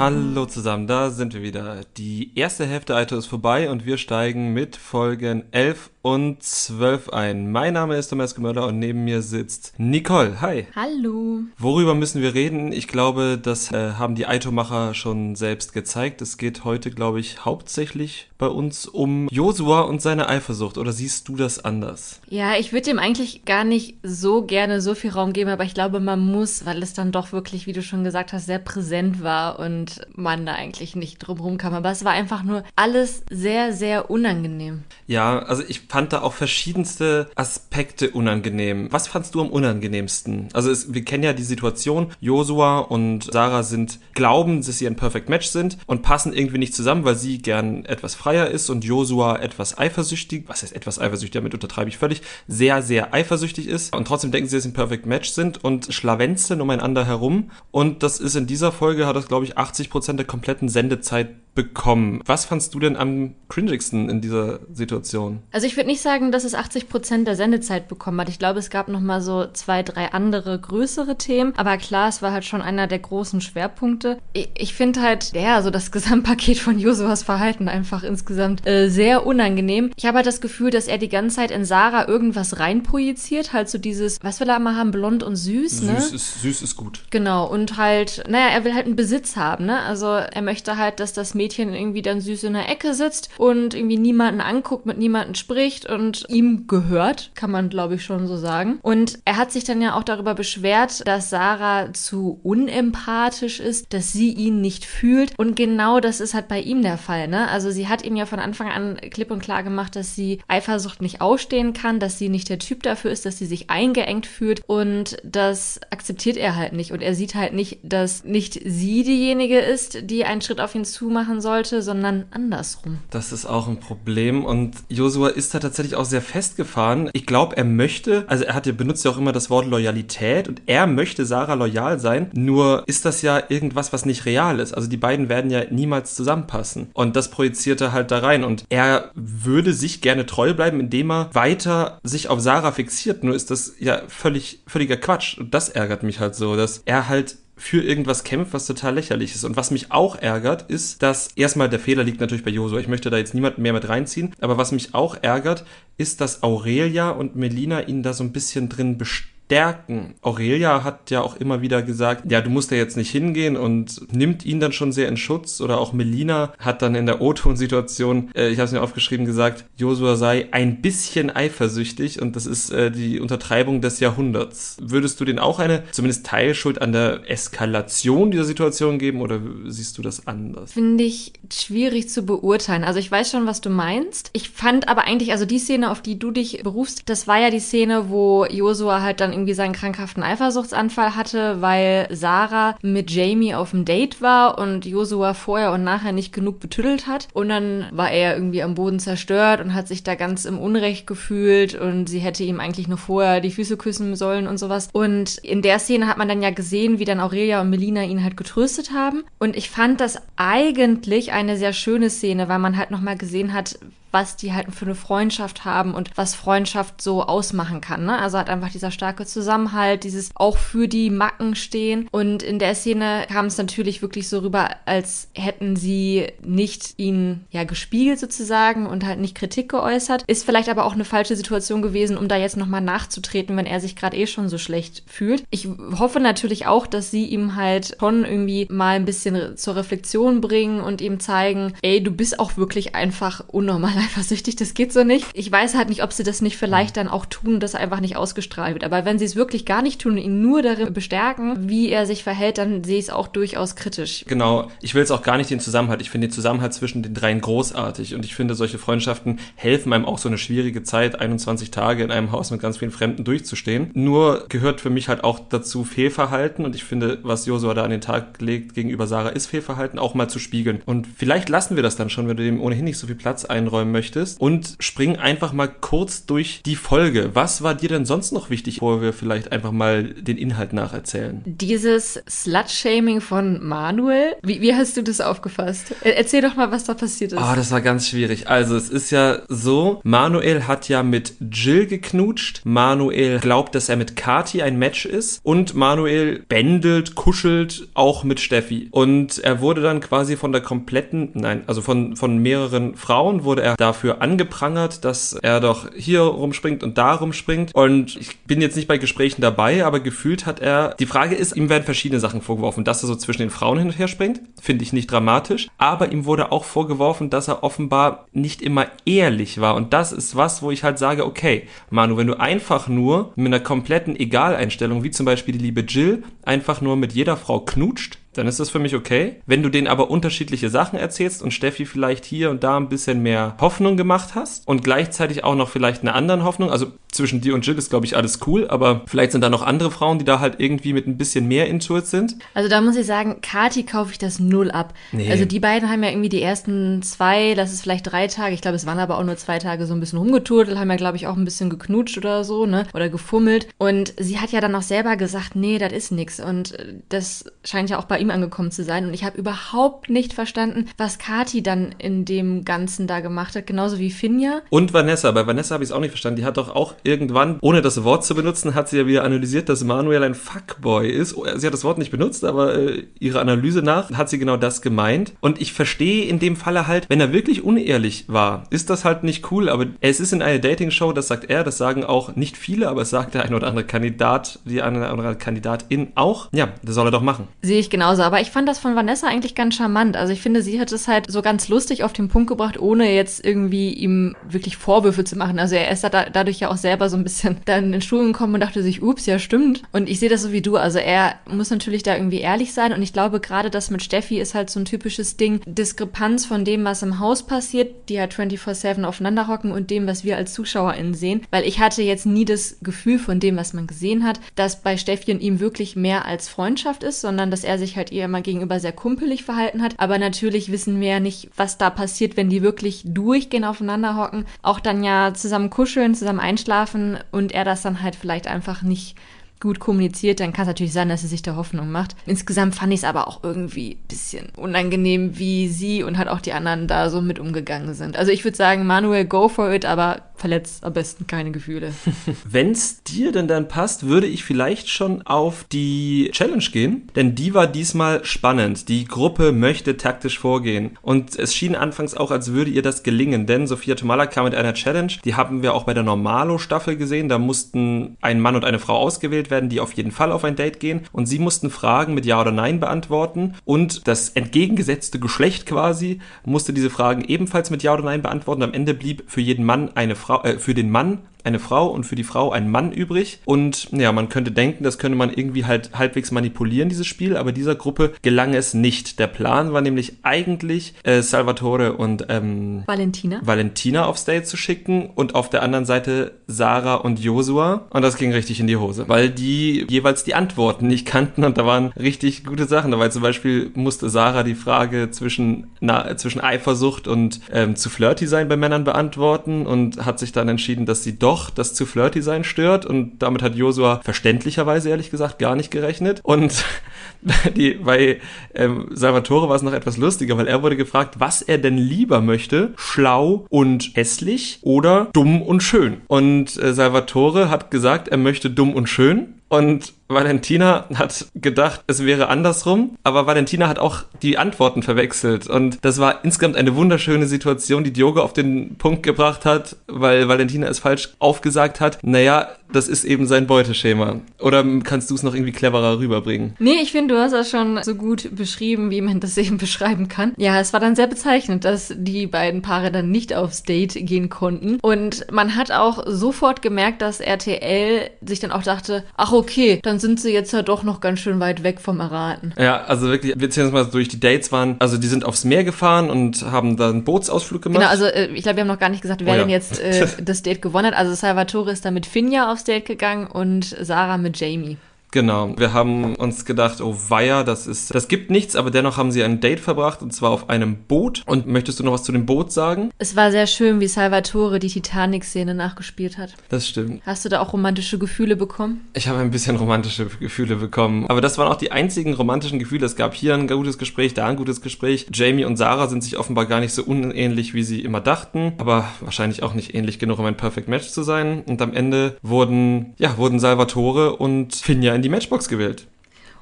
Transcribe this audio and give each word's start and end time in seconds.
Hallo 0.00 0.46
zusammen, 0.46 0.86
da 0.86 1.10
sind 1.10 1.34
wir 1.34 1.42
wieder. 1.42 1.82
Die 1.98 2.30
erste 2.34 2.64
Hälfte 2.64 2.96
Aito 2.96 3.18
ist 3.18 3.26
vorbei 3.26 3.68
und 3.68 3.84
wir 3.84 3.98
steigen 3.98 4.54
mit 4.54 4.76
Folgen 4.76 5.44
11 5.50 5.90
und 6.00 6.42
12 6.42 7.10
ein. 7.10 7.52
Mein 7.52 7.74
Name 7.74 7.96
ist 7.96 8.08
Thomas 8.08 8.34
Gemöller 8.34 8.66
und 8.66 8.78
neben 8.78 9.04
mir 9.04 9.20
sitzt 9.20 9.74
Nicole. 9.76 10.40
Hi. 10.40 10.66
Hallo. 10.74 11.40
Worüber 11.58 11.94
müssen 11.94 12.22
wir 12.22 12.32
reden? 12.32 12.72
Ich 12.72 12.88
glaube, 12.88 13.38
das 13.40 13.70
äh, 13.72 13.92
haben 13.98 14.14
die 14.14 14.26
Aito-Macher 14.26 14.94
schon 14.94 15.36
selbst 15.36 15.74
gezeigt. 15.74 16.22
Es 16.22 16.38
geht 16.38 16.64
heute, 16.64 16.90
glaube 16.90 17.20
ich, 17.20 17.44
hauptsächlich 17.44 18.30
bei 18.38 18.46
uns 18.46 18.86
um 18.86 19.28
Josua 19.30 19.82
und 19.82 20.00
seine 20.00 20.30
Eifersucht. 20.30 20.78
Oder 20.78 20.92
siehst 20.92 21.28
du 21.28 21.36
das 21.36 21.62
anders? 21.62 22.20
Ja, 22.30 22.56
ich 22.56 22.72
würde 22.72 22.86
dem 22.86 22.98
eigentlich 22.98 23.44
gar 23.44 23.64
nicht 23.64 23.96
so 24.02 24.40
gerne 24.40 24.80
so 24.80 24.94
viel 24.94 25.10
Raum 25.10 25.34
geben, 25.34 25.50
aber 25.50 25.64
ich 25.64 25.74
glaube, 25.74 26.00
man 26.00 26.20
muss, 26.20 26.64
weil 26.64 26.82
es 26.82 26.94
dann 26.94 27.12
doch 27.12 27.32
wirklich, 27.32 27.66
wie 27.66 27.74
du 27.74 27.82
schon 27.82 28.04
gesagt 28.04 28.32
hast, 28.32 28.46
sehr 28.46 28.58
präsent 28.58 29.22
war 29.22 29.58
und 29.58 29.89
man 30.14 30.46
da 30.46 30.52
eigentlich 30.52 30.96
nicht 30.96 31.18
drum 31.18 31.58
kam. 31.58 31.74
Aber 31.74 31.90
es 31.90 32.04
war 32.04 32.12
einfach 32.12 32.42
nur 32.42 32.64
alles 32.76 33.22
sehr, 33.30 33.72
sehr 33.72 34.10
unangenehm. 34.10 34.84
Ja, 35.06 35.40
also 35.40 35.62
ich 35.66 35.80
fand 35.80 36.12
da 36.12 36.22
auch 36.22 36.34
verschiedenste 36.34 37.30
Aspekte 37.34 38.10
unangenehm. 38.10 38.88
Was 38.90 39.08
fandst 39.08 39.34
du 39.34 39.40
am 39.40 39.48
unangenehmsten? 39.48 40.48
Also 40.52 40.70
es, 40.70 40.92
wir 40.94 41.04
kennen 41.04 41.24
ja 41.24 41.32
die 41.32 41.42
Situation, 41.42 42.12
Josua 42.20 42.78
und 42.78 43.32
Sarah 43.32 43.62
sind, 43.62 43.98
glauben, 44.14 44.58
dass 44.58 44.78
sie 44.78 44.86
ein 44.86 44.96
Perfect 44.96 45.28
Match 45.28 45.48
sind 45.48 45.78
und 45.86 46.02
passen 46.02 46.32
irgendwie 46.32 46.58
nicht 46.58 46.74
zusammen, 46.74 47.04
weil 47.04 47.16
sie 47.16 47.38
gern 47.38 47.84
etwas 47.86 48.14
freier 48.14 48.48
ist 48.48 48.70
und 48.70 48.84
Josua 48.84 49.36
etwas 49.36 49.78
eifersüchtig, 49.78 50.44
was 50.46 50.62
heißt 50.62 50.74
etwas 50.74 50.98
eifersüchtig, 50.98 51.32
damit 51.32 51.54
untertreibe 51.54 51.88
ich 51.88 51.98
völlig, 51.98 52.22
sehr, 52.46 52.82
sehr 52.82 53.14
eifersüchtig 53.14 53.66
ist 53.66 53.94
und 53.94 54.06
trotzdem 54.06 54.30
denken 54.30 54.48
sie, 54.48 54.56
dass 54.56 54.64
sie 54.64 54.70
ein 54.70 54.74
Perfect 54.74 55.06
Match 55.06 55.30
sind 55.30 55.62
und 55.64 55.92
schlawenzeln 55.92 56.60
umeinander 56.60 57.06
herum 57.06 57.50
und 57.70 58.02
das 58.02 58.20
ist 58.20 58.36
in 58.36 58.46
dieser 58.46 58.72
Folge, 58.72 59.06
hat 59.06 59.16
das 59.16 59.28
glaube 59.28 59.44
ich 59.44 59.56
80% 59.56 59.79
der 60.16 60.26
kompletten 60.26 60.68
Sendezeit 60.68 61.28
bekommen. 61.54 62.22
Was 62.26 62.44
fandst 62.44 62.74
du 62.74 62.80
denn 62.80 62.96
am 62.96 63.34
cringigsten 63.48 64.08
in 64.08 64.20
dieser 64.20 64.60
Situation? 64.72 65.42
Also 65.52 65.66
ich 65.66 65.76
würde 65.76 65.88
nicht 65.88 66.00
sagen, 66.00 66.32
dass 66.32 66.44
es 66.44 66.54
80 66.54 66.88
Prozent 66.88 67.26
der 67.26 67.36
Sendezeit 67.36 67.88
bekommen 67.88 68.20
hat. 68.20 68.28
Ich 68.28 68.38
glaube, 68.38 68.58
es 68.58 68.70
gab 68.70 68.88
noch 68.88 69.00
mal 69.00 69.20
so 69.20 69.46
zwei, 69.52 69.82
drei 69.82 70.12
andere 70.12 70.58
größere 70.58 71.18
Themen. 71.18 71.52
Aber 71.56 71.76
klar, 71.76 72.08
es 72.08 72.22
war 72.22 72.32
halt 72.32 72.44
schon 72.44 72.62
einer 72.62 72.86
der 72.86 73.00
großen 73.00 73.40
Schwerpunkte. 73.40 74.18
Ich, 74.32 74.50
ich 74.56 74.74
finde 74.74 75.02
halt, 75.02 75.32
ja, 75.34 75.60
so 75.62 75.70
das 75.70 75.90
Gesamtpaket 75.92 76.58
von 76.58 76.78
Josuas 76.78 77.22
Verhalten 77.22 77.68
einfach 77.68 78.04
insgesamt 78.04 78.66
äh, 78.66 78.88
sehr 78.88 79.26
unangenehm. 79.26 79.90
Ich 79.96 80.06
habe 80.06 80.16
halt 80.16 80.26
das 80.26 80.40
Gefühl, 80.40 80.70
dass 80.70 80.86
er 80.86 80.98
die 80.98 81.08
ganze 81.08 81.36
Zeit 81.36 81.50
in 81.50 81.64
Sarah 81.64 82.06
irgendwas 82.06 82.60
reinprojiziert. 82.60 83.52
Halt 83.52 83.68
so 83.68 83.78
dieses, 83.78 84.18
was 84.22 84.40
will 84.40 84.48
er 84.48 84.58
mal 84.60 84.76
haben, 84.76 84.92
blond 84.92 85.22
und 85.22 85.36
süß, 85.36 85.82
ne? 85.82 86.00
Süß 86.00 86.12
ist, 86.12 86.42
süß 86.42 86.62
ist 86.62 86.76
gut. 86.76 87.02
Genau. 87.10 87.46
Und 87.46 87.76
halt, 87.76 88.24
naja, 88.28 88.48
er 88.48 88.64
will 88.64 88.74
halt 88.74 88.86
einen 88.86 88.96
Besitz 88.96 89.36
haben, 89.36 89.66
ne? 89.66 89.80
Also 89.80 90.06
er 90.06 90.42
möchte 90.42 90.76
halt, 90.76 91.00
dass 91.00 91.12
das 91.12 91.34
Mädchen 91.40 91.72
irgendwie 91.72 92.02
dann 92.02 92.20
süß 92.20 92.44
in 92.44 92.52
der 92.52 92.68
Ecke 92.68 92.92
sitzt 92.92 93.30
und 93.38 93.72
irgendwie 93.72 93.96
niemanden 93.96 94.42
anguckt, 94.42 94.84
mit 94.84 94.98
niemanden 94.98 95.34
spricht 95.34 95.88
und 95.88 96.26
ihm 96.28 96.66
gehört, 96.66 97.30
kann 97.34 97.50
man 97.50 97.70
glaube 97.70 97.94
ich 97.94 98.04
schon 98.04 98.26
so 98.26 98.36
sagen. 98.36 98.78
Und 98.82 99.18
er 99.24 99.38
hat 99.38 99.50
sich 99.50 99.64
dann 99.64 99.80
ja 99.80 99.94
auch 99.94 100.02
darüber 100.02 100.34
beschwert, 100.34 101.06
dass 101.06 101.30
Sarah 101.30 101.94
zu 101.94 102.40
unempathisch 102.42 103.58
ist, 103.58 103.94
dass 103.94 104.12
sie 104.12 104.32
ihn 104.32 104.60
nicht 104.60 104.84
fühlt. 104.84 105.32
Und 105.38 105.56
genau 105.56 106.00
das 106.00 106.20
ist 106.20 106.34
halt 106.34 106.48
bei 106.48 106.60
ihm 106.60 106.82
der 106.82 106.98
Fall, 106.98 107.26
ne? 107.26 107.48
Also 107.48 107.70
sie 107.70 107.88
hat 107.88 108.04
ihm 108.04 108.16
ja 108.16 108.26
von 108.26 108.38
Anfang 108.38 108.68
an 108.68 108.98
klipp 109.10 109.30
und 109.30 109.40
klar 109.40 109.62
gemacht, 109.62 109.96
dass 109.96 110.14
sie 110.14 110.40
Eifersucht 110.46 111.00
nicht 111.00 111.22
ausstehen 111.22 111.72
kann, 111.72 112.00
dass 112.00 112.18
sie 112.18 112.28
nicht 112.28 112.50
der 112.50 112.58
Typ 112.58 112.82
dafür 112.82 113.10
ist, 113.12 113.24
dass 113.24 113.38
sie 113.38 113.46
sich 113.46 113.70
eingeengt 113.70 114.26
fühlt 114.26 114.62
und 114.66 115.16
das 115.24 115.80
akzeptiert 115.90 116.36
er 116.36 116.56
halt 116.56 116.74
nicht. 116.74 116.92
Und 116.92 117.00
er 117.00 117.14
sieht 117.14 117.34
halt 117.34 117.54
nicht, 117.54 117.78
dass 117.82 118.24
nicht 118.24 118.60
sie 118.62 119.04
diejenige 119.04 119.58
ist, 119.58 120.10
die 120.10 120.26
einen 120.26 120.42
Schritt 120.42 120.60
auf 120.60 120.74
ihn 120.74 120.84
machen 121.08 121.29
sollte, 121.38 121.82
sondern 121.82 122.24
andersrum. 122.30 122.98
Das 123.10 123.30
ist 123.32 123.46
auch 123.46 123.68
ein 123.68 123.78
Problem 123.78 124.44
und 124.44 124.74
Josua 124.88 125.28
ist 125.28 125.54
da 125.54 125.58
tatsächlich 125.58 125.94
auch 125.94 126.04
sehr 126.04 126.22
festgefahren. 126.22 127.10
Ich 127.12 127.26
glaube, 127.26 127.56
er 127.56 127.64
möchte, 127.64 128.24
also 128.26 128.44
er 128.44 128.54
hat 128.54 128.66
ja 128.66 128.72
benutzt 128.72 129.04
ja 129.04 129.10
auch 129.10 129.18
immer 129.18 129.32
das 129.32 129.50
Wort 129.50 129.66
Loyalität 129.66 130.48
und 130.48 130.62
er 130.64 130.86
möchte 130.86 131.26
Sarah 131.26 131.54
loyal 131.54 132.00
sein, 132.00 132.30
nur 132.32 132.84
ist 132.86 133.04
das 133.04 133.20
ja 133.20 133.42
irgendwas, 133.48 133.92
was 133.92 134.06
nicht 134.06 134.24
real 134.24 134.60
ist. 134.60 134.72
Also 134.72 134.88
die 134.88 134.96
beiden 134.96 135.28
werden 135.28 135.50
ja 135.50 135.64
niemals 135.70 136.14
zusammenpassen 136.14 136.88
und 136.94 137.16
das 137.16 137.30
projiziert 137.30 137.80
er 137.80 137.92
halt 137.92 138.10
da 138.10 138.18
rein 138.18 138.44
und 138.44 138.64
er 138.70 139.10
würde 139.14 139.74
sich 139.74 140.00
gerne 140.00 140.24
treu 140.24 140.54
bleiben, 140.54 140.80
indem 140.80 141.10
er 141.10 141.28
weiter 141.34 141.98
sich 142.02 142.28
auf 142.28 142.40
Sarah 142.40 142.72
fixiert. 142.72 143.22
Nur 143.24 143.34
ist 143.34 143.50
das 143.50 143.74
ja 143.78 144.02
völlig, 144.08 144.62
völliger 144.66 144.96
Quatsch 144.96 145.38
und 145.38 145.52
das 145.52 145.68
ärgert 145.68 146.02
mich 146.02 146.20
halt 146.20 146.34
so, 146.34 146.56
dass 146.56 146.82
er 146.86 147.08
halt 147.08 147.36
für 147.60 147.82
irgendwas 147.82 148.24
kämpft, 148.24 148.54
was 148.54 148.66
total 148.66 148.94
lächerlich 148.94 149.34
ist. 149.34 149.44
Und 149.44 149.56
was 149.56 149.70
mich 149.70 149.92
auch 149.92 150.16
ärgert, 150.16 150.70
ist, 150.70 151.02
dass 151.02 151.28
erstmal 151.36 151.68
der 151.68 151.78
Fehler 151.78 152.04
liegt 152.04 152.18
natürlich 152.18 152.42
bei 152.42 152.50
Josua. 152.50 152.80
Ich 152.80 152.88
möchte 152.88 153.10
da 153.10 153.18
jetzt 153.18 153.34
niemanden 153.34 153.60
mehr 153.60 153.74
mit 153.74 153.86
reinziehen. 153.86 154.34
Aber 154.40 154.56
was 154.56 154.72
mich 154.72 154.94
auch 154.94 155.18
ärgert, 155.20 155.64
ist, 155.98 156.22
dass 156.22 156.42
Aurelia 156.42 157.10
und 157.10 157.36
Melina 157.36 157.82
ihn 157.82 158.02
da 158.02 158.14
so 158.14 158.24
ein 158.24 158.32
bisschen 158.32 158.70
drin 158.70 158.96
bestehen 158.96 159.39
stärken. 159.50 160.14
Aurelia 160.22 160.84
hat 160.84 161.10
ja 161.10 161.22
auch 161.22 161.34
immer 161.34 161.60
wieder 161.60 161.82
gesagt, 161.82 162.30
ja, 162.30 162.40
du 162.40 162.50
musst 162.50 162.70
da 162.70 162.76
jetzt 162.76 162.96
nicht 162.96 163.10
hingehen 163.10 163.56
und 163.56 164.00
nimmt 164.14 164.46
ihn 164.46 164.60
dann 164.60 164.70
schon 164.70 164.92
sehr 164.92 165.08
in 165.08 165.16
Schutz. 165.16 165.60
Oder 165.60 165.80
auch 165.80 165.92
Melina 165.92 166.52
hat 166.60 166.82
dann 166.82 166.94
in 166.94 167.04
der 167.04 167.20
O-Ton-Situation, 167.20 168.30
äh, 168.36 168.50
ich 168.50 168.58
habe 168.58 168.66
es 168.66 168.72
mir 168.72 168.80
aufgeschrieben, 168.80 169.26
gesagt, 169.26 169.64
Josua 169.76 170.14
sei 170.14 170.46
ein 170.52 170.80
bisschen 170.80 171.34
eifersüchtig 171.34 172.22
und 172.22 172.36
das 172.36 172.46
ist 172.46 172.70
äh, 172.70 172.92
die 172.92 173.18
Untertreibung 173.18 173.80
des 173.80 173.98
Jahrhunderts. 173.98 174.76
Würdest 174.80 175.20
du 175.20 175.24
den 175.24 175.40
auch 175.40 175.58
eine, 175.58 175.82
zumindest 175.90 176.26
Teilschuld 176.26 176.80
an 176.80 176.92
der 176.92 177.28
Eskalation 177.28 178.30
dieser 178.30 178.44
Situation 178.44 179.00
geben 179.00 179.20
oder 179.20 179.40
siehst 179.66 179.98
du 179.98 180.02
das 180.02 180.28
anders? 180.28 180.74
Finde 180.74 181.02
ich 181.02 181.32
schwierig 181.52 182.08
zu 182.08 182.22
beurteilen. 182.22 182.84
Also 182.84 183.00
ich 183.00 183.10
weiß 183.10 183.32
schon, 183.32 183.46
was 183.46 183.60
du 183.60 183.70
meinst. 183.70 184.30
Ich 184.32 184.50
fand 184.50 184.88
aber 184.88 185.08
eigentlich, 185.08 185.32
also 185.32 185.44
die 185.44 185.58
Szene, 185.58 185.90
auf 185.90 186.02
die 186.02 186.20
du 186.20 186.30
dich 186.30 186.62
berufst, 186.62 187.08
das 187.08 187.26
war 187.26 187.40
ja 187.40 187.50
die 187.50 187.58
Szene, 187.58 188.10
wo 188.10 188.44
Josua 188.44 189.02
halt 189.02 189.20
dann 189.20 189.39
irgendwie 189.40 189.54
seinen 189.54 189.72
krankhaften 189.72 190.22
Eifersuchtsanfall 190.22 191.16
hatte, 191.16 191.62
weil 191.62 192.08
Sarah 192.10 192.76
mit 192.82 193.10
Jamie 193.10 193.54
auf 193.54 193.70
dem 193.70 193.86
Date 193.86 194.20
war 194.20 194.58
und 194.58 194.84
Josua 194.84 195.32
vorher 195.32 195.72
und 195.72 195.82
nachher 195.82 196.12
nicht 196.12 196.32
genug 196.32 196.60
betüttelt 196.60 197.06
hat. 197.06 197.28
Und 197.32 197.48
dann 197.48 197.86
war 197.90 198.10
er 198.10 198.34
irgendwie 198.34 198.62
am 198.62 198.74
Boden 198.74 199.00
zerstört 199.00 199.62
und 199.62 199.74
hat 199.74 199.88
sich 199.88 200.04
da 200.04 200.14
ganz 200.14 200.44
im 200.44 200.58
Unrecht 200.58 201.06
gefühlt 201.06 201.74
und 201.74 202.08
sie 202.08 202.18
hätte 202.18 202.44
ihm 202.44 202.60
eigentlich 202.60 202.86
nur 202.86 202.98
vorher 202.98 203.40
die 203.40 203.50
Füße 203.50 203.78
küssen 203.78 204.14
sollen 204.14 204.46
und 204.46 204.58
sowas. 204.58 204.90
Und 204.92 205.38
in 205.38 205.62
der 205.62 205.78
Szene 205.78 206.06
hat 206.06 206.18
man 206.18 206.28
dann 206.28 206.42
ja 206.42 206.50
gesehen, 206.50 206.98
wie 206.98 207.06
dann 207.06 207.20
Aurelia 207.20 207.62
und 207.62 207.70
Melina 207.70 208.04
ihn 208.04 208.22
halt 208.22 208.36
getröstet 208.36 208.92
haben. 208.92 209.24
Und 209.38 209.56
ich 209.56 209.70
fand 209.70 210.02
das 210.02 210.18
eigentlich 210.36 211.32
eine 211.32 211.56
sehr 211.56 211.72
schöne 211.72 212.10
Szene, 212.10 212.48
weil 212.48 212.58
man 212.58 212.76
halt 212.76 212.90
nochmal 212.90 213.16
gesehen 213.16 213.54
hat, 213.54 213.78
was 214.12 214.36
die 214.36 214.52
halt 214.52 214.72
für 214.74 214.84
eine 214.84 214.94
Freundschaft 214.94 215.64
haben 215.64 215.94
und 215.94 216.10
was 216.16 216.34
Freundschaft 216.34 217.00
so 217.00 217.22
ausmachen 217.22 217.80
kann. 217.80 218.04
Ne? 218.04 218.18
Also 218.18 218.38
hat 218.38 218.50
einfach 218.50 218.70
dieser 218.70 218.90
starke 218.90 219.26
Zusammenhalt, 219.26 220.04
dieses 220.04 220.30
auch 220.34 220.56
für 220.56 220.88
die 220.88 221.10
Macken 221.10 221.54
stehen. 221.54 222.08
Und 222.10 222.42
in 222.42 222.58
der 222.58 222.74
Szene 222.74 223.26
kam 223.28 223.46
es 223.46 223.58
natürlich 223.58 224.02
wirklich 224.02 224.28
so 224.28 224.40
rüber, 224.40 224.70
als 224.86 225.28
hätten 225.34 225.76
sie 225.76 226.28
nicht 226.42 226.94
ihn 226.96 227.44
ja 227.50 227.64
gespiegelt 227.64 228.18
sozusagen 228.18 228.86
und 228.86 229.04
halt 229.04 229.20
nicht 229.20 229.34
Kritik 229.34 229.68
geäußert. 229.70 230.24
Ist 230.26 230.44
vielleicht 230.44 230.68
aber 230.68 230.84
auch 230.84 230.94
eine 230.94 231.04
falsche 231.04 231.36
Situation 231.36 231.82
gewesen, 231.82 232.16
um 232.16 232.28
da 232.28 232.36
jetzt 232.36 232.56
nochmal 232.56 232.80
nachzutreten, 232.80 233.56
wenn 233.56 233.66
er 233.66 233.80
sich 233.80 233.96
gerade 233.96 234.16
eh 234.16 234.26
schon 234.26 234.48
so 234.48 234.58
schlecht 234.58 235.02
fühlt. 235.06 235.44
Ich 235.50 235.68
hoffe 235.98 236.20
natürlich 236.20 236.66
auch, 236.66 236.86
dass 236.86 237.10
sie 237.10 237.26
ihm 237.26 237.56
halt 237.56 237.96
schon 238.00 238.24
irgendwie 238.24 238.66
mal 238.70 238.96
ein 238.96 239.04
bisschen 239.04 239.56
zur 239.56 239.76
Reflexion 239.76 240.40
bringen 240.40 240.80
und 240.80 241.00
ihm 241.00 241.20
zeigen, 241.20 241.74
ey, 241.82 242.02
du 242.02 242.10
bist 242.10 242.38
auch 242.38 242.56
wirklich 242.56 242.94
einfach 242.94 243.44
unnormal 243.48 243.99
eifersüchtig, 244.00 244.56
das 244.56 244.74
geht 244.74 244.92
so 244.92 245.04
nicht. 245.04 245.26
Ich 245.34 245.50
weiß 245.50 245.74
halt 245.74 245.88
nicht, 245.88 246.02
ob 246.02 246.12
sie 246.12 246.22
das 246.22 246.40
nicht 246.40 246.56
vielleicht 246.56 246.96
dann 246.96 247.08
auch 247.08 247.26
tun, 247.26 247.60
dass 247.60 247.74
er 247.74 247.80
einfach 247.80 248.00
nicht 248.00 248.16
ausgestrahlt 248.16 248.74
wird. 248.74 248.84
Aber 248.84 249.04
wenn 249.04 249.18
sie 249.18 249.24
es 249.24 249.36
wirklich 249.36 249.66
gar 249.66 249.82
nicht 249.82 250.00
tun 250.00 250.12
und 250.12 250.18
ihn 250.18 250.40
nur 250.40 250.62
darin 250.62 250.92
bestärken, 250.92 251.68
wie 251.68 251.90
er 251.90 252.06
sich 252.06 252.24
verhält, 252.24 252.58
dann 252.58 252.82
sehe 252.84 252.98
ich 252.98 253.06
es 253.06 253.10
auch 253.10 253.28
durchaus 253.28 253.76
kritisch. 253.76 254.24
Genau. 254.26 254.70
Ich 254.80 254.94
will 254.94 255.02
es 255.02 255.10
auch 255.10 255.22
gar 255.22 255.36
nicht 255.36 255.50
den 255.50 255.60
Zusammenhalt. 255.60 256.00
Ich 256.00 256.10
finde 256.10 256.28
den 256.28 256.32
Zusammenhalt 256.32 256.74
zwischen 256.74 257.02
den 257.02 257.14
dreien 257.14 257.40
großartig. 257.40 258.14
Und 258.14 258.24
ich 258.24 258.34
finde, 258.34 258.54
solche 258.54 258.78
Freundschaften 258.78 259.38
helfen 259.54 259.92
einem 259.92 260.06
auch 260.06 260.18
so 260.18 260.28
eine 260.28 260.38
schwierige 260.38 260.82
Zeit, 260.82 261.20
21 261.20 261.70
Tage 261.70 262.02
in 262.02 262.10
einem 262.10 262.32
Haus 262.32 262.50
mit 262.50 262.60
ganz 262.60 262.78
vielen 262.78 262.90
Fremden 262.90 263.24
durchzustehen. 263.24 263.90
Nur 263.94 264.46
gehört 264.48 264.80
für 264.80 264.90
mich 264.90 265.08
halt 265.08 265.24
auch 265.24 265.38
dazu 265.38 265.84
Fehlverhalten. 265.84 266.64
Und 266.64 266.74
ich 266.74 266.84
finde, 266.84 267.18
was 267.22 267.46
Josua 267.46 267.74
da 267.74 267.84
an 267.84 267.90
den 267.90 268.00
Tag 268.00 268.40
legt 268.40 268.74
gegenüber 268.74 269.06
Sarah, 269.06 269.30
ist 269.30 269.46
Fehlverhalten, 269.46 269.98
auch 269.98 270.14
mal 270.14 270.28
zu 270.28 270.38
spiegeln. 270.38 270.82
Und 270.86 271.06
vielleicht 271.16 271.48
lassen 271.48 271.76
wir 271.76 271.82
das 271.82 271.96
dann 271.96 272.10
schon, 272.10 272.28
wenn 272.28 272.36
du 272.36 272.44
dem 272.44 272.60
ohnehin 272.60 272.84
nicht 272.84 272.98
so 272.98 273.06
viel 273.06 273.16
Platz 273.16 273.44
einräumen 273.44 273.89
haben 273.90 273.92
möchtest 273.92 274.40
und 274.40 274.76
spring 274.80 275.16
einfach 275.16 275.52
mal 275.52 275.68
kurz 275.68 276.26
durch 276.26 276.62
die 276.64 276.76
Folge. 276.76 277.30
Was 277.34 277.62
war 277.62 277.74
dir 277.74 277.88
denn 277.88 278.04
sonst 278.04 278.32
noch 278.32 278.50
wichtig, 278.50 278.76
bevor 278.76 279.02
wir 279.02 279.12
vielleicht 279.12 279.52
einfach 279.52 279.72
mal 279.72 280.04
den 280.04 280.38
Inhalt 280.38 280.72
nacherzählen? 280.72 281.42
Dieses 281.44 282.22
Slut-Shaming 282.28 283.20
von 283.20 283.62
Manuel, 283.62 284.36
wie, 284.42 284.60
wie 284.60 284.74
hast 284.74 284.96
du 284.96 285.02
das 285.02 285.20
aufgefasst? 285.20 285.94
Erzähl 286.02 286.42
doch 286.42 286.56
mal, 286.56 286.70
was 286.70 286.84
da 286.84 286.94
passiert 286.94 287.32
ist. 287.32 287.38
Oh, 287.38 287.54
das 287.54 287.70
war 287.70 287.80
ganz 287.80 288.08
schwierig. 288.08 288.48
Also, 288.48 288.76
es 288.76 288.88
ist 288.88 289.10
ja 289.10 289.40
so, 289.48 290.00
Manuel 290.04 290.66
hat 290.66 290.88
ja 290.88 291.02
mit 291.02 291.34
Jill 291.40 291.86
geknutscht. 291.86 292.62
Manuel 292.64 293.40
glaubt, 293.40 293.74
dass 293.74 293.88
er 293.88 293.96
mit 293.96 294.16
Kati 294.16 294.62
ein 294.62 294.78
Match 294.78 295.06
ist. 295.06 295.40
Und 295.42 295.74
Manuel 295.74 296.44
bändelt, 296.48 297.14
kuschelt 297.14 297.88
auch 297.94 298.24
mit 298.24 298.40
Steffi. 298.40 298.88
Und 298.90 299.38
er 299.38 299.60
wurde 299.60 299.82
dann 299.82 300.00
quasi 300.00 300.36
von 300.36 300.52
der 300.52 300.60
kompletten, 300.60 301.30
nein, 301.34 301.62
also 301.66 301.82
von, 301.82 302.16
von 302.16 302.38
mehreren 302.38 302.94
Frauen 302.94 303.44
wurde 303.44 303.62
er 303.62 303.76
dafür 303.80 304.22
angeprangert, 304.22 305.04
dass 305.04 305.32
er 305.34 305.60
doch 305.60 305.88
hier 305.96 306.22
rumspringt 306.22 306.82
und 306.82 306.98
da 306.98 307.14
rumspringt. 307.14 307.74
Und 307.74 308.16
ich 308.16 308.38
bin 308.44 308.60
jetzt 308.60 308.76
nicht 308.76 308.88
bei 308.88 308.98
Gesprächen 308.98 309.40
dabei, 309.42 309.84
aber 309.84 310.00
gefühlt 310.00 310.46
hat 310.46 310.60
er, 310.60 310.94
die 310.98 311.06
Frage 311.06 311.34
ist, 311.34 311.56
ihm 311.56 311.68
werden 311.68 311.84
verschiedene 311.84 312.20
Sachen 312.20 312.42
vorgeworfen. 312.42 312.84
Dass 312.84 313.02
er 313.02 313.06
so 313.06 313.16
zwischen 313.16 313.42
den 313.42 313.50
Frauen 313.50 313.78
hin 313.78 313.88
und 313.88 313.98
her 313.98 314.08
springt, 314.08 314.40
finde 314.60 314.84
ich 314.84 314.92
nicht 314.92 315.10
dramatisch. 315.10 315.68
Aber 315.78 316.12
ihm 316.12 316.24
wurde 316.24 316.52
auch 316.52 316.64
vorgeworfen, 316.64 317.30
dass 317.30 317.48
er 317.48 317.62
offenbar 317.62 318.26
nicht 318.32 318.62
immer 318.62 318.86
ehrlich 319.04 319.60
war. 319.60 319.74
Und 319.74 319.92
das 319.92 320.12
ist 320.12 320.36
was, 320.36 320.62
wo 320.62 320.70
ich 320.70 320.84
halt 320.84 320.98
sage, 320.98 321.24
okay, 321.24 321.66
Manu, 321.90 322.16
wenn 322.16 322.26
du 322.26 322.38
einfach 322.38 322.88
nur 322.88 323.32
mit 323.36 323.46
einer 323.46 323.60
kompletten 323.60 324.18
Egaleinstellung, 324.18 325.02
wie 325.02 325.10
zum 325.10 325.26
Beispiel 325.26 325.52
die 325.52 325.64
liebe 325.64 325.80
Jill, 325.80 326.22
einfach 326.42 326.80
nur 326.80 326.96
mit 326.96 327.12
jeder 327.12 327.36
Frau 327.36 327.60
knutscht, 327.60 328.18
dann 328.32 328.46
ist 328.46 328.60
das 328.60 328.70
für 328.70 328.78
mich 328.78 328.94
okay. 328.94 329.36
Wenn 329.46 329.62
du 329.62 329.68
denen 329.68 329.86
aber 329.86 330.10
unterschiedliche 330.10 330.70
Sachen 330.70 330.98
erzählst 330.98 331.42
und 331.42 331.52
Steffi 331.52 331.84
vielleicht 331.84 332.24
hier 332.24 332.50
und 332.50 332.62
da 332.62 332.76
ein 332.76 332.88
bisschen 332.88 333.22
mehr 333.22 333.56
Hoffnung 333.60 333.96
gemacht 333.96 334.34
hast 334.34 334.66
und 334.68 334.84
gleichzeitig 334.84 335.44
auch 335.44 335.56
noch 335.56 335.68
vielleicht 335.68 336.02
eine 336.02 336.14
andere 336.14 336.44
Hoffnung, 336.44 336.70
also 336.70 336.92
zwischen 337.10 337.40
dir 337.40 337.54
und 337.54 337.66
Jill 337.66 337.76
ist, 337.76 337.90
glaube 337.90 338.06
ich, 338.06 338.16
alles 338.16 338.38
cool, 338.46 338.68
aber 338.68 339.02
vielleicht 339.06 339.32
sind 339.32 339.40
da 339.40 339.50
noch 339.50 339.62
andere 339.62 339.90
Frauen, 339.90 340.20
die 340.20 340.24
da 340.24 340.38
halt 340.38 340.56
irgendwie 340.58 340.92
mit 340.92 341.08
ein 341.08 341.18
bisschen 341.18 341.48
mehr 341.48 341.66
Intuit 341.66 342.06
sind. 342.06 342.36
Also 342.54 342.68
da 342.68 342.80
muss 342.80 342.96
ich 342.96 343.04
sagen, 343.04 343.40
Kati 343.40 343.82
kaufe 343.82 344.12
ich 344.12 344.18
das 344.18 344.38
null 344.38 344.70
ab. 344.70 344.94
Nee. 345.10 345.30
Also 345.30 345.44
die 345.44 345.58
beiden 345.58 345.90
haben 345.90 346.04
ja 346.04 346.10
irgendwie 346.10 346.28
die 346.28 346.42
ersten 346.42 347.02
zwei, 347.02 347.54
das 347.54 347.72
ist 347.72 347.82
vielleicht 347.82 348.10
drei 348.10 348.28
Tage, 348.28 348.54
ich 348.54 348.60
glaube, 348.60 348.76
es 348.76 348.86
waren 348.86 349.00
aber 349.00 349.18
auch 349.18 349.24
nur 349.24 349.36
zwei 349.36 349.58
Tage 349.58 349.86
so 349.86 349.94
ein 349.94 350.00
bisschen 350.00 350.20
rumgeturtelt, 350.20 350.78
haben 350.78 350.90
ja, 350.90 350.96
glaube 350.96 351.16
ich, 351.16 351.26
auch 351.26 351.36
ein 351.36 351.44
bisschen 351.44 351.68
geknutscht 351.68 352.18
oder 352.18 352.44
so, 352.44 352.66
ne? 352.66 352.86
Oder 352.94 353.08
gefummelt. 353.08 353.68
Und 353.78 354.14
sie 354.18 354.38
hat 354.38 354.52
ja 354.52 354.60
dann 354.60 354.74
auch 354.76 354.82
selber 354.82 355.16
gesagt, 355.16 355.56
nee, 355.56 355.78
das 355.78 355.92
ist 355.92 356.12
nix. 356.12 356.38
Und 356.38 356.74
das 357.08 357.44
scheint 357.64 357.90
ja 357.90 357.98
auch 357.98 358.04
bei 358.04 358.19
ihm 358.20 358.30
angekommen 358.30 358.70
zu 358.70 358.84
sein. 358.84 359.06
Und 359.06 359.14
ich 359.14 359.24
habe 359.24 359.38
überhaupt 359.38 360.10
nicht 360.10 360.32
verstanden, 360.32 360.86
was 360.96 361.18
Kati 361.18 361.62
dann 361.62 361.94
in 361.98 362.24
dem 362.24 362.64
Ganzen 362.64 363.06
da 363.06 363.20
gemacht 363.20 363.56
hat, 363.56 363.66
genauso 363.66 363.98
wie 363.98 364.10
Finja. 364.10 364.62
Und 364.70 364.92
Vanessa, 364.92 365.30
bei 365.32 365.46
Vanessa 365.46 365.74
habe 365.74 365.84
ich 365.84 365.90
es 365.90 365.94
auch 365.94 366.00
nicht 366.00 366.10
verstanden. 366.10 366.36
Die 366.40 366.44
hat 366.44 366.56
doch 366.56 366.74
auch 366.74 366.94
irgendwann, 367.02 367.58
ohne 367.60 367.82
das 367.82 368.04
Wort 368.04 368.24
zu 368.24 368.34
benutzen, 368.34 368.74
hat 368.74 368.88
sie 368.88 368.98
ja 368.98 369.06
wieder 369.06 369.24
analysiert, 369.24 369.68
dass 369.68 369.84
Manuel 369.84 370.22
ein 370.22 370.34
Fuckboy 370.34 371.08
ist. 371.08 371.36
Oh, 371.36 371.46
sie 371.56 371.66
hat 371.66 371.74
das 371.74 371.84
Wort 371.84 371.98
nicht 371.98 372.10
benutzt, 372.10 372.44
aber 372.44 372.74
äh, 372.74 373.04
ihrer 373.18 373.40
Analyse 373.40 373.82
nach 373.82 374.10
hat 374.12 374.28
sie 374.28 374.38
genau 374.38 374.56
das 374.56 374.82
gemeint. 374.82 375.32
Und 375.40 375.60
ich 375.60 375.72
verstehe 375.72 376.24
in 376.24 376.38
dem 376.38 376.56
Falle 376.56 376.86
halt, 376.86 377.08
wenn 377.08 377.20
er 377.20 377.32
wirklich 377.32 377.64
unehrlich 377.64 378.24
war, 378.28 378.64
ist 378.70 378.90
das 378.90 379.04
halt 379.04 379.24
nicht 379.24 379.50
cool. 379.50 379.68
Aber 379.68 379.86
es 380.00 380.20
ist 380.20 380.32
in 380.32 380.42
einer 380.42 380.58
Dating-Show, 380.58 381.12
das 381.12 381.28
sagt 381.28 381.48
er, 381.48 381.64
das 381.64 381.78
sagen 381.78 382.04
auch 382.04 382.36
nicht 382.36 382.56
viele, 382.56 382.88
aber 382.88 383.02
es 383.02 383.10
sagt 383.10 383.34
der 383.34 383.44
ein 383.44 383.54
oder 383.54 383.68
andere 383.68 383.84
Kandidat, 383.84 384.58
die 384.64 384.82
eine 384.82 384.98
oder 384.98 385.10
andere 385.10 385.36
Kandidatin 385.36 386.12
auch. 386.14 386.48
Ja, 386.52 386.68
das 386.82 386.94
soll 386.94 387.08
er 387.08 387.10
doch 387.10 387.22
machen. 387.22 387.48
Sehe 387.62 387.78
ich 387.78 387.90
genauso. 388.10 388.22
Aber 388.26 388.40
ich 388.40 388.50
fand 388.50 388.68
das 388.68 388.78
von 388.78 388.96
Vanessa 388.96 389.28
eigentlich 389.28 389.54
ganz 389.54 389.76
charmant. 389.76 390.16
Also 390.16 390.32
ich 390.32 390.40
finde, 390.40 390.62
sie 390.62 390.80
hat 390.80 390.92
es 390.92 391.08
halt 391.08 391.30
so 391.30 391.42
ganz 391.42 391.68
lustig 391.68 392.04
auf 392.04 392.12
den 392.12 392.28
Punkt 392.28 392.48
gebracht, 392.48 392.78
ohne 392.78 393.14
jetzt 393.14 393.44
irgendwie 393.44 393.92
ihm 393.92 394.36
wirklich 394.48 394.76
Vorwürfe 394.76 395.24
zu 395.24 395.36
machen. 395.36 395.58
Also 395.58 395.76
er 395.76 395.90
ist 395.90 396.04
da 396.04 396.08
dadurch 396.08 396.60
ja 396.60 396.70
auch 396.70 396.76
selber 396.76 397.08
so 397.08 397.16
ein 397.16 397.22
bisschen 397.22 397.56
dann 397.64 397.84
in 397.84 397.92
den 397.92 398.02
Schulen 398.02 398.32
gekommen 398.32 398.54
und 398.54 398.60
dachte 398.60 398.82
sich, 398.82 399.02
ups, 399.02 399.26
ja 399.26 399.38
stimmt. 399.38 399.82
Und 399.92 400.08
ich 400.08 400.20
sehe 400.20 400.28
das 400.28 400.42
so 400.42 400.52
wie 400.52 400.62
du. 400.62 400.76
Also 400.76 400.98
er 400.98 401.34
muss 401.46 401.70
natürlich 401.70 402.02
da 402.02 402.16
irgendwie 402.16 402.40
ehrlich 402.40 402.72
sein. 402.72 402.92
Und 402.92 403.02
ich 403.02 403.12
glaube, 403.12 403.40
gerade 403.40 403.70
das 403.70 403.90
mit 403.90 404.02
Steffi 404.02 404.40
ist 404.40 404.54
halt 404.54 404.70
so 404.70 404.80
ein 404.80 404.84
typisches 404.84 405.36
Ding. 405.36 405.60
Diskrepanz 405.66 406.46
von 406.46 406.64
dem, 406.64 406.84
was 406.84 407.02
im 407.02 407.18
Haus 407.18 407.44
passiert, 407.44 408.08
die 408.08 408.20
halt 408.20 408.34
24-7 408.34 409.04
aufeinander 409.04 409.48
hocken 409.48 409.72
und 409.72 409.90
dem, 409.90 410.06
was 410.06 410.24
wir 410.24 410.36
als 410.36 410.52
ZuschauerInnen 410.54 411.14
sehen. 411.14 411.42
Weil 411.50 411.64
ich 411.64 411.80
hatte 411.80 412.02
jetzt 412.02 412.26
nie 412.26 412.44
das 412.44 412.78
Gefühl 412.82 413.18
von 413.18 413.40
dem, 413.40 413.56
was 413.56 413.72
man 413.72 413.86
gesehen 413.86 414.24
hat, 414.24 414.40
dass 414.54 414.82
bei 414.82 414.96
Steffi 414.96 415.32
und 415.32 415.40
ihm 415.40 415.60
wirklich 415.60 415.96
mehr 415.96 416.24
als 416.24 416.48
Freundschaft 416.48 417.02
ist, 417.02 417.20
sondern 417.20 417.50
dass 417.50 417.64
er 417.64 417.78
sich 417.78 417.96
halt 417.96 417.99
ihr 418.08 418.24
immer 418.24 418.40
gegenüber 418.40 418.80
sehr 418.80 418.92
kumpelig 418.92 419.44
verhalten 419.44 419.82
hat. 419.82 419.94
Aber 419.98 420.18
natürlich 420.18 420.72
wissen 420.72 421.00
wir 421.00 421.08
ja 421.08 421.20
nicht, 421.20 421.50
was 421.56 421.76
da 421.76 421.90
passiert, 421.90 422.38
wenn 422.38 422.48
die 422.48 422.62
wirklich 422.62 423.02
durchgehend 423.04 423.66
aufeinander 423.66 424.16
hocken. 424.16 424.46
Auch 424.62 424.80
dann 424.80 425.04
ja 425.04 425.34
zusammen 425.34 425.68
kuscheln, 425.68 426.14
zusammen 426.14 426.40
einschlafen 426.40 427.18
und 427.30 427.52
er 427.52 427.64
das 427.64 427.82
dann 427.82 428.02
halt 428.02 428.16
vielleicht 428.16 428.46
einfach 428.46 428.82
nicht 428.82 429.16
gut 429.60 429.78
kommuniziert, 429.78 430.40
dann 430.40 430.52
kann 430.52 430.62
es 430.62 430.68
natürlich 430.68 430.92
sein, 430.92 431.08
dass 431.08 431.20
sie 431.20 431.28
sich 431.28 431.42
da 431.42 431.56
Hoffnung 431.56 431.90
macht. 431.90 432.16
Insgesamt 432.26 432.74
fand 432.74 432.92
ich 432.92 433.00
es 433.00 433.04
aber 433.04 433.28
auch 433.28 433.44
irgendwie 433.44 433.92
ein 433.92 434.08
bisschen 434.08 434.48
unangenehm, 434.56 435.38
wie 435.38 435.68
sie 435.68 436.02
und 436.02 436.18
halt 436.18 436.28
auch 436.28 436.40
die 436.40 436.52
anderen 436.52 436.86
da 436.86 437.10
so 437.10 437.20
mit 437.20 437.38
umgegangen 437.38 437.94
sind. 437.94 438.16
Also 438.16 438.32
ich 438.32 438.44
würde 438.44 438.56
sagen, 438.56 438.86
Manuel, 438.86 439.24
go 439.24 439.48
for 439.48 439.72
it, 439.72 439.84
aber 439.84 440.22
verletzt 440.40 440.84
am 440.84 440.94
besten 440.94 441.26
keine 441.26 441.50
Gefühle. 441.50 441.92
Wenn 442.44 442.70
es 442.70 443.02
dir 443.04 443.30
denn 443.30 443.46
dann 443.46 443.68
passt, 443.68 444.06
würde 444.06 444.26
ich 444.26 444.42
vielleicht 444.42 444.88
schon 444.88 445.22
auf 445.26 445.64
die 445.70 446.30
Challenge 446.32 446.64
gehen, 446.72 447.08
denn 447.14 447.34
die 447.34 447.52
war 447.52 447.66
diesmal 447.66 448.24
spannend. 448.24 448.88
Die 448.88 449.04
Gruppe 449.04 449.52
möchte 449.52 449.96
taktisch 449.98 450.38
vorgehen 450.38 450.96
und 451.02 451.38
es 451.38 451.54
schien 451.54 451.76
anfangs 451.76 452.14
auch, 452.14 452.30
als 452.30 452.52
würde 452.52 452.70
ihr 452.70 452.82
das 452.82 453.02
gelingen, 453.02 453.46
denn 453.46 453.66
Sophia 453.66 453.94
Tomala 453.94 454.26
kam 454.26 454.44
mit 454.44 454.54
einer 454.54 454.74
Challenge, 454.74 455.12
die 455.24 455.34
haben 455.34 455.62
wir 455.62 455.74
auch 455.74 455.84
bei 455.84 455.94
der 455.94 456.02
Normalo-Staffel 456.02 456.96
gesehen, 456.96 457.28
da 457.28 457.38
mussten 457.38 458.16
ein 458.22 458.40
Mann 458.40 458.56
und 458.56 458.64
eine 458.64 458.78
Frau 458.78 458.96
ausgewählt 458.96 459.49
werden, 459.50 459.68
die 459.68 459.80
auf 459.80 459.92
jeden 459.92 460.10
Fall 460.10 460.32
auf 460.32 460.44
ein 460.44 460.56
Date 460.56 460.80
gehen 460.80 461.02
und 461.12 461.26
sie 461.26 461.38
mussten 461.38 461.70
Fragen 461.70 462.14
mit 462.14 462.26
Ja 462.26 462.40
oder 462.40 462.52
Nein 462.52 462.80
beantworten 462.80 463.54
und 463.64 464.06
das 464.08 464.30
entgegengesetzte 464.30 465.18
Geschlecht 465.18 465.66
quasi 465.66 466.20
musste 466.44 466.72
diese 466.72 466.90
Fragen 466.90 467.24
ebenfalls 467.24 467.70
mit 467.70 467.82
Ja 467.82 467.94
oder 467.94 468.04
Nein 468.04 468.22
beantworten. 468.22 468.62
Am 468.62 468.72
Ende 468.72 468.94
blieb 468.94 469.24
für 469.26 469.40
jeden 469.40 469.64
Mann 469.64 469.90
eine 469.94 470.16
Frau, 470.16 470.42
äh, 470.42 470.58
für 470.58 470.74
den 470.74 470.90
Mann 470.90 471.18
eine 471.44 471.58
Frau 471.58 471.88
und 471.88 472.04
für 472.04 472.16
die 472.16 472.24
Frau 472.24 472.50
ein 472.50 472.70
Mann 472.70 472.92
übrig. 472.92 473.40
Und 473.44 473.88
ja, 473.92 474.12
man 474.12 474.28
könnte 474.28 474.52
denken, 474.52 474.84
das 474.84 474.98
könnte 474.98 475.16
man 475.16 475.32
irgendwie 475.32 475.64
halt 475.64 475.90
halbwegs 475.94 476.30
manipulieren, 476.30 476.88
dieses 476.88 477.06
Spiel, 477.06 477.36
aber 477.36 477.52
dieser 477.52 477.74
Gruppe 477.74 478.12
gelang 478.22 478.54
es 478.54 478.74
nicht. 478.74 479.18
Der 479.18 479.26
Plan 479.26 479.72
war 479.72 479.80
nämlich 479.80 480.18
eigentlich, 480.22 480.94
äh, 481.04 481.22
Salvatore 481.22 481.94
und 481.94 482.26
ähm, 482.28 482.82
Valentina. 482.86 483.40
Valentina 483.42 484.04
aufs 484.06 484.24
Date 484.24 484.46
zu 484.46 484.56
schicken 484.56 485.10
und 485.14 485.34
auf 485.34 485.50
der 485.50 485.62
anderen 485.62 485.84
Seite 485.84 486.32
Sarah 486.46 486.96
und 486.96 487.20
Josua. 487.20 487.86
Und 487.90 488.02
das 488.02 488.16
ging 488.16 488.32
richtig 488.32 488.60
in 488.60 488.66
die 488.66 488.76
Hose, 488.76 489.08
weil 489.08 489.30
die 489.30 489.86
jeweils 489.88 490.24
die 490.24 490.34
Antworten 490.34 490.86
nicht 490.86 491.06
kannten 491.06 491.44
und 491.44 491.58
da 491.58 491.66
waren 491.66 491.92
richtig 491.98 492.44
gute 492.44 492.66
Sachen 492.66 492.90
dabei. 492.90 493.08
Zum 493.08 493.22
Beispiel 493.22 493.70
musste 493.74 494.10
Sarah 494.10 494.42
die 494.42 494.54
Frage 494.54 495.10
zwischen, 495.10 495.68
na, 495.80 496.16
zwischen 496.16 496.40
Eifersucht 496.40 497.08
und 497.08 497.40
ähm, 497.52 497.76
zu 497.76 497.90
flirty 497.90 498.26
sein 498.26 498.48
bei 498.48 498.56
Männern 498.56 498.84
beantworten 498.84 499.66
und 499.66 500.04
hat 500.04 500.18
sich 500.18 500.32
dann 500.32 500.48
entschieden, 500.48 500.86
dass 500.86 501.04
sie 501.04 501.18
doch 501.18 501.29
doch 501.30 501.50
das 501.50 501.74
zu 501.74 501.86
flirty 501.86 502.22
sein 502.22 502.44
stört. 502.44 502.84
Und 502.86 503.18
damit 503.20 503.42
hat 503.42 503.54
Josua 503.54 504.00
verständlicherweise 504.02 504.90
ehrlich 504.90 505.10
gesagt 505.10 505.38
gar 505.38 505.54
nicht 505.54 505.70
gerechnet. 505.70 506.20
Und 506.22 506.64
die, 507.56 507.74
bei 507.74 508.20
ähm, 508.54 508.88
Salvatore 508.92 509.48
war 509.48 509.56
es 509.56 509.62
noch 509.62 509.72
etwas 509.72 509.96
lustiger, 509.96 510.36
weil 510.36 510.48
er 510.48 510.62
wurde 510.62 510.76
gefragt, 510.76 511.16
was 511.18 511.42
er 511.42 511.58
denn 511.58 511.78
lieber 511.78 512.20
möchte, 512.20 512.72
schlau 512.76 513.46
und 513.48 513.92
hässlich 513.94 514.58
oder 514.62 515.08
dumm 515.12 515.42
und 515.42 515.62
schön. 515.62 516.00
Und 516.08 516.60
äh, 516.60 516.74
Salvatore 516.74 517.48
hat 517.48 517.70
gesagt, 517.70 518.08
er 518.08 518.18
möchte 518.18 518.50
dumm 518.50 518.74
und 518.74 518.88
schön 518.88 519.34
und 519.50 519.92
Valentina 520.10 520.86
hat 520.94 521.26
gedacht, 521.34 521.82
es 521.86 522.04
wäre 522.04 522.28
andersrum, 522.28 522.96
aber 523.04 523.26
Valentina 523.26 523.68
hat 523.68 523.78
auch 523.78 524.02
die 524.22 524.38
Antworten 524.38 524.82
verwechselt. 524.82 525.46
Und 525.48 525.78
das 525.82 525.98
war 525.98 526.24
insgesamt 526.24 526.56
eine 526.56 526.74
wunderschöne 526.74 527.26
Situation, 527.26 527.84
die 527.84 527.92
Diogo 527.92 528.20
auf 528.20 528.32
den 528.32 528.76
Punkt 528.76 529.02
gebracht 529.02 529.44
hat, 529.44 529.76
weil 529.86 530.28
Valentina 530.28 530.66
es 530.68 530.80
falsch 530.80 531.10
aufgesagt 531.20 531.80
hat. 531.80 531.98
Naja, 532.02 532.48
das 532.72 532.88
ist 532.88 533.04
eben 533.04 533.26
sein 533.26 533.46
Beuteschema. 533.46 534.20
Oder 534.38 534.64
kannst 534.84 535.10
du 535.10 535.14
es 535.14 535.22
noch 535.22 535.34
irgendwie 535.34 535.52
cleverer 535.52 535.98
rüberbringen? 535.98 536.54
Nee, 536.58 536.78
ich 536.82 536.92
finde, 536.92 537.14
du 537.14 537.20
hast 537.20 537.32
das 537.32 537.50
schon 537.50 537.82
so 537.82 537.94
gut 537.94 538.34
beschrieben, 538.34 538.90
wie 538.90 539.00
man 539.00 539.20
das 539.20 539.36
eben 539.38 539.58
beschreiben 539.58 540.08
kann. 540.08 540.32
Ja, 540.36 540.60
es 540.60 540.72
war 540.72 540.80
dann 540.80 540.96
sehr 540.96 541.06
bezeichnend, 541.06 541.64
dass 541.64 541.92
die 541.96 542.26
beiden 542.26 542.62
Paare 542.62 542.90
dann 542.90 543.10
nicht 543.10 543.34
aufs 543.34 543.62
Date 543.62 543.94
gehen 543.94 544.28
konnten. 544.28 544.78
Und 544.82 545.26
man 545.32 545.56
hat 545.56 545.70
auch 545.72 546.04
sofort 546.06 546.62
gemerkt, 546.62 547.02
dass 547.02 547.20
RTL 547.20 548.10
sich 548.24 548.40
dann 548.40 548.52
auch 548.52 548.62
dachte, 548.62 549.04
ach 549.16 549.32
okay, 549.40 549.80
dann 549.82 549.98
sind 549.98 550.20
sie 550.20 550.32
jetzt 550.32 550.52
ja 550.52 550.62
doch 550.62 550.82
noch 550.82 551.00
ganz 551.00 551.20
schön 551.20 551.40
weit 551.40 551.62
weg 551.62 551.80
vom 551.80 552.00
Erraten. 552.00 552.52
Ja, 552.58 552.84
also 552.84 553.08
wirklich, 553.08 553.34
wir 553.38 553.50
zählen 553.50 553.72
mal 553.72 553.86
durch 553.86 554.08
die 554.08 554.20
Dates 554.20 554.52
waren, 554.52 554.76
also 554.78 554.98
die 554.98 555.06
sind 555.06 555.24
aufs 555.24 555.44
Meer 555.44 555.64
gefahren 555.64 556.10
und 556.10 556.42
haben 556.42 556.76
dann 556.76 556.90
einen 556.90 557.04
Bootsausflug 557.04 557.62
gemacht. 557.62 557.80
Genau, 557.80 557.90
also 557.90 558.04
äh, 558.04 558.26
ich 558.34 558.42
glaube, 558.42 558.56
wir 558.56 558.60
haben 558.62 558.68
noch 558.68 558.78
gar 558.78 558.90
nicht 558.90 559.02
gesagt, 559.02 559.24
wer 559.24 559.32
oh 559.32 559.36
ja. 559.36 559.42
denn 559.42 559.50
jetzt 559.50 559.80
äh, 559.80 560.06
das 560.22 560.42
Date 560.42 560.62
gewonnen 560.62 560.86
hat. 560.88 560.94
Also 560.94 561.14
Salvatore 561.14 561.72
ist 561.72 561.84
da 561.84 561.90
mit 561.90 562.06
Finja 562.06 562.52
aufs 562.52 562.64
Date 562.64 562.84
gegangen 562.84 563.26
und 563.26 563.64
Sarah 563.64 564.18
mit 564.18 564.38
Jamie. 564.38 564.76
Genau. 565.12 565.54
Wir 565.56 565.72
haben 565.72 566.14
uns 566.16 566.44
gedacht, 566.44 566.80
oh 566.80 566.96
weia, 567.08 567.42
das 567.42 567.66
ist, 567.66 567.94
das 567.94 568.08
gibt 568.08 568.30
nichts, 568.30 568.54
aber 568.54 568.70
dennoch 568.70 568.96
haben 568.96 569.10
sie 569.10 569.22
ein 569.24 569.40
Date 569.40 569.60
verbracht 569.60 570.02
und 570.02 570.12
zwar 570.12 570.30
auf 570.30 570.48
einem 570.48 570.76
Boot. 570.76 571.22
Und 571.26 571.46
möchtest 571.46 571.80
du 571.80 571.84
noch 571.84 571.92
was 571.92 572.04
zu 572.04 572.12
dem 572.12 572.26
Boot 572.26 572.52
sagen? 572.52 572.90
Es 572.98 573.16
war 573.16 573.30
sehr 573.30 573.46
schön, 573.46 573.80
wie 573.80 573.88
Salvatore 573.88 574.58
die 574.58 574.68
Titanic-Szene 574.68 575.54
nachgespielt 575.54 576.18
hat. 576.18 576.34
Das 576.48 576.68
stimmt. 576.68 577.02
Hast 577.04 577.24
du 577.24 577.28
da 577.28 577.40
auch 577.40 577.52
romantische 577.52 577.98
Gefühle 577.98 578.36
bekommen? 578.36 578.88
Ich 578.94 579.08
habe 579.08 579.18
ein 579.18 579.30
bisschen 579.30 579.56
romantische 579.56 580.06
Gefühle 580.06 580.56
bekommen. 580.56 581.06
Aber 581.08 581.20
das 581.20 581.38
waren 581.38 581.48
auch 581.48 581.56
die 581.56 581.72
einzigen 581.72 582.14
romantischen 582.14 582.58
Gefühle. 582.58 582.86
Es 582.86 582.96
gab 582.96 583.14
hier 583.14 583.34
ein 583.34 583.48
gutes 583.48 583.78
Gespräch, 583.78 584.14
da 584.14 584.26
ein 584.26 584.36
gutes 584.36 584.60
Gespräch. 584.60 585.06
Jamie 585.12 585.44
und 585.44 585.56
Sarah 585.56 585.88
sind 585.88 586.04
sich 586.04 586.18
offenbar 586.18 586.46
gar 586.46 586.60
nicht 586.60 586.72
so 586.72 586.84
unähnlich, 586.84 587.54
wie 587.54 587.64
sie 587.64 587.80
immer 587.80 588.00
dachten. 588.00 588.52
Aber 588.58 588.84
wahrscheinlich 589.00 589.42
auch 589.42 589.54
nicht 589.54 589.74
ähnlich 589.74 589.98
genug, 589.98 590.18
um 590.18 590.24
ein 590.26 590.36
Perfect 590.36 590.68
Match 590.68 590.88
zu 590.88 591.02
sein. 591.02 591.42
Und 591.48 591.60
am 591.62 591.72
Ende 591.72 592.16
wurden, 592.22 592.94
ja, 592.98 593.16
wurden 593.16 593.40
Salvatore 593.40 594.16
und 594.16 594.54
Finja 594.54 594.99
in 595.00 595.02
die 595.02 595.08
Matchbox 595.08 595.48
gewählt. 595.48 595.86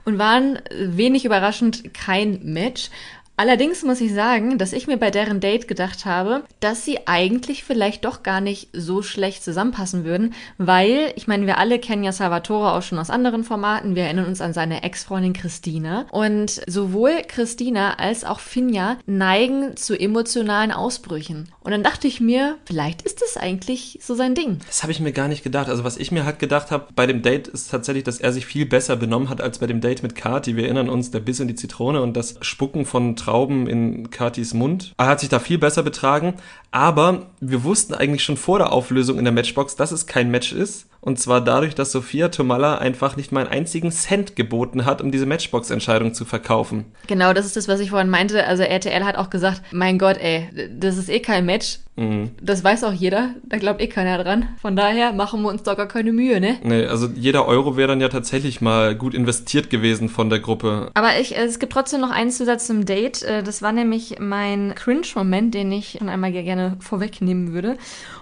Und 0.04 0.18
waren 0.18 0.58
wenig 0.74 1.24
überraschend 1.24 1.94
kein 1.94 2.40
Match. 2.42 2.90
Allerdings 3.38 3.84
muss 3.84 4.00
ich 4.00 4.12
sagen, 4.12 4.58
dass 4.58 4.72
ich 4.72 4.88
mir 4.88 4.96
bei 4.96 5.12
deren 5.12 5.38
Date 5.38 5.68
gedacht 5.68 6.04
habe, 6.04 6.42
dass 6.58 6.84
sie 6.84 7.06
eigentlich 7.06 7.62
vielleicht 7.62 8.04
doch 8.04 8.24
gar 8.24 8.40
nicht 8.40 8.68
so 8.72 9.00
schlecht 9.00 9.44
zusammenpassen 9.44 10.04
würden, 10.04 10.34
weil, 10.58 11.12
ich 11.14 11.28
meine, 11.28 11.46
wir 11.46 11.58
alle 11.58 11.78
kennen 11.78 12.02
ja 12.02 12.10
Salvatore 12.10 12.72
auch 12.72 12.82
schon 12.82 12.98
aus 12.98 13.10
anderen 13.10 13.44
Formaten. 13.44 13.94
Wir 13.94 14.02
erinnern 14.02 14.26
uns 14.26 14.40
an 14.40 14.52
seine 14.52 14.82
Ex-Freundin 14.82 15.34
Christina. 15.34 16.06
Und 16.10 16.62
sowohl 16.66 17.12
Christina 17.28 17.94
als 17.94 18.24
auch 18.24 18.40
Finja 18.40 18.98
neigen 19.06 19.76
zu 19.76 19.96
emotionalen 19.96 20.72
Ausbrüchen. 20.72 21.48
Und 21.60 21.70
dann 21.70 21.84
dachte 21.84 22.08
ich 22.08 22.20
mir, 22.20 22.56
vielleicht 22.64 23.02
ist 23.02 23.22
das 23.22 23.36
eigentlich 23.36 24.00
so 24.02 24.16
sein 24.16 24.34
Ding. 24.34 24.58
Das 24.66 24.82
habe 24.82 24.90
ich 24.90 24.98
mir 24.98 25.12
gar 25.12 25.28
nicht 25.28 25.44
gedacht. 25.44 25.68
Also 25.68 25.84
was 25.84 25.96
ich 25.96 26.10
mir 26.10 26.24
halt 26.24 26.40
gedacht 26.40 26.72
habe 26.72 26.88
bei 26.96 27.06
dem 27.06 27.22
Date 27.22 27.46
ist 27.46 27.70
tatsächlich, 27.70 28.02
dass 28.02 28.18
er 28.18 28.32
sich 28.32 28.46
viel 28.46 28.66
besser 28.66 28.96
benommen 28.96 29.28
hat 29.28 29.40
als 29.40 29.60
bei 29.60 29.68
dem 29.68 29.80
Date 29.80 30.02
mit 30.02 30.16
Kati. 30.16 30.56
Wir 30.56 30.64
erinnern 30.64 30.88
uns, 30.88 31.12
der 31.12 31.20
Biss 31.20 31.38
in 31.38 31.46
die 31.46 31.54
Zitrone 31.54 32.02
und 32.02 32.16
das 32.16 32.34
Spucken 32.40 32.84
von 32.84 33.14
Trauben 33.28 33.66
in 33.66 34.08
Katis 34.08 34.54
Mund. 34.54 34.94
Er 34.96 35.06
hat 35.06 35.20
sich 35.20 35.28
da 35.28 35.38
viel 35.38 35.58
besser 35.58 35.82
betragen, 35.82 36.34
aber 36.70 37.26
wir 37.40 37.62
wussten 37.62 37.92
eigentlich 37.92 38.24
schon 38.24 38.38
vor 38.38 38.58
der 38.58 38.72
Auflösung 38.72 39.18
in 39.18 39.24
der 39.24 39.34
Matchbox, 39.34 39.76
dass 39.76 39.92
es 39.92 40.06
kein 40.06 40.30
Match 40.30 40.52
ist. 40.52 40.86
Und 41.00 41.18
zwar 41.18 41.40
dadurch, 41.40 41.74
dass 41.74 41.92
Sophia 41.92 42.28
Tomalla 42.28 42.78
einfach 42.78 43.16
nicht 43.16 43.30
mal 43.30 43.40
einen 43.40 43.50
einzigen 43.50 43.92
Cent 43.92 44.34
geboten 44.36 44.84
hat, 44.84 45.00
um 45.00 45.12
diese 45.12 45.26
Matchbox-Entscheidung 45.26 46.12
zu 46.12 46.24
verkaufen. 46.24 46.86
Genau, 47.06 47.32
das 47.32 47.46
ist 47.46 47.56
das, 47.56 47.68
was 47.68 47.80
ich 47.80 47.90
vorhin 47.90 48.10
meinte. 48.10 48.44
Also 48.44 48.64
RTL 48.64 49.04
hat 49.04 49.16
auch 49.16 49.30
gesagt, 49.30 49.62
mein 49.72 49.98
Gott, 49.98 50.16
ey, 50.18 50.48
das 50.76 50.96
ist 50.98 51.08
eh 51.08 51.20
kein 51.20 51.46
Match. 51.46 51.78
Mhm. 51.98 52.30
Das 52.40 52.62
weiß 52.62 52.84
auch 52.84 52.92
jeder. 52.92 53.30
Da 53.42 53.58
glaubt 53.58 53.80
eh 53.80 53.88
keiner 53.88 54.22
dran. 54.22 54.48
Von 54.60 54.76
daher 54.76 55.12
machen 55.12 55.42
wir 55.42 55.48
uns 55.48 55.64
doch 55.64 55.76
gar 55.76 55.88
keine 55.88 56.12
Mühe, 56.12 56.40
ne? 56.40 56.58
Nee, 56.62 56.86
also 56.86 57.08
jeder 57.14 57.46
Euro 57.46 57.76
wäre 57.76 57.88
dann 57.88 58.00
ja 58.00 58.08
tatsächlich 58.08 58.60
mal 58.60 58.94
gut 58.94 59.14
investiert 59.14 59.68
gewesen 59.68 60.08
von 60.08 60.30
der 60.30 60.38
Gruppe. 60.38 60.90
Aber 60.94 61.18
ich, 61.20 61.36
es 61.36 61.58
gibt 61.58 61.72
trotzdem 61.72 62.00
noch 62.00 62.10
einen 62.10 62.30
Zusatz 62.30 62.68
zum 62.68 62.86
Date. 62.86 63.24
Äh, 63.24 63.42
das 63.42 63.62
war 63.62 63.72
nämlich 63.72 64.16
mein 64.20 64.74
Cringe-Moment, 64.76 65.54
den 65.54 65.72
ich 65.72 65.96
schon 65.98 66.08
einmal 66.08 66.30
gerne 66.30 66.76
vorwegnehmen 66.78 67.52
würde. 67.52 67.76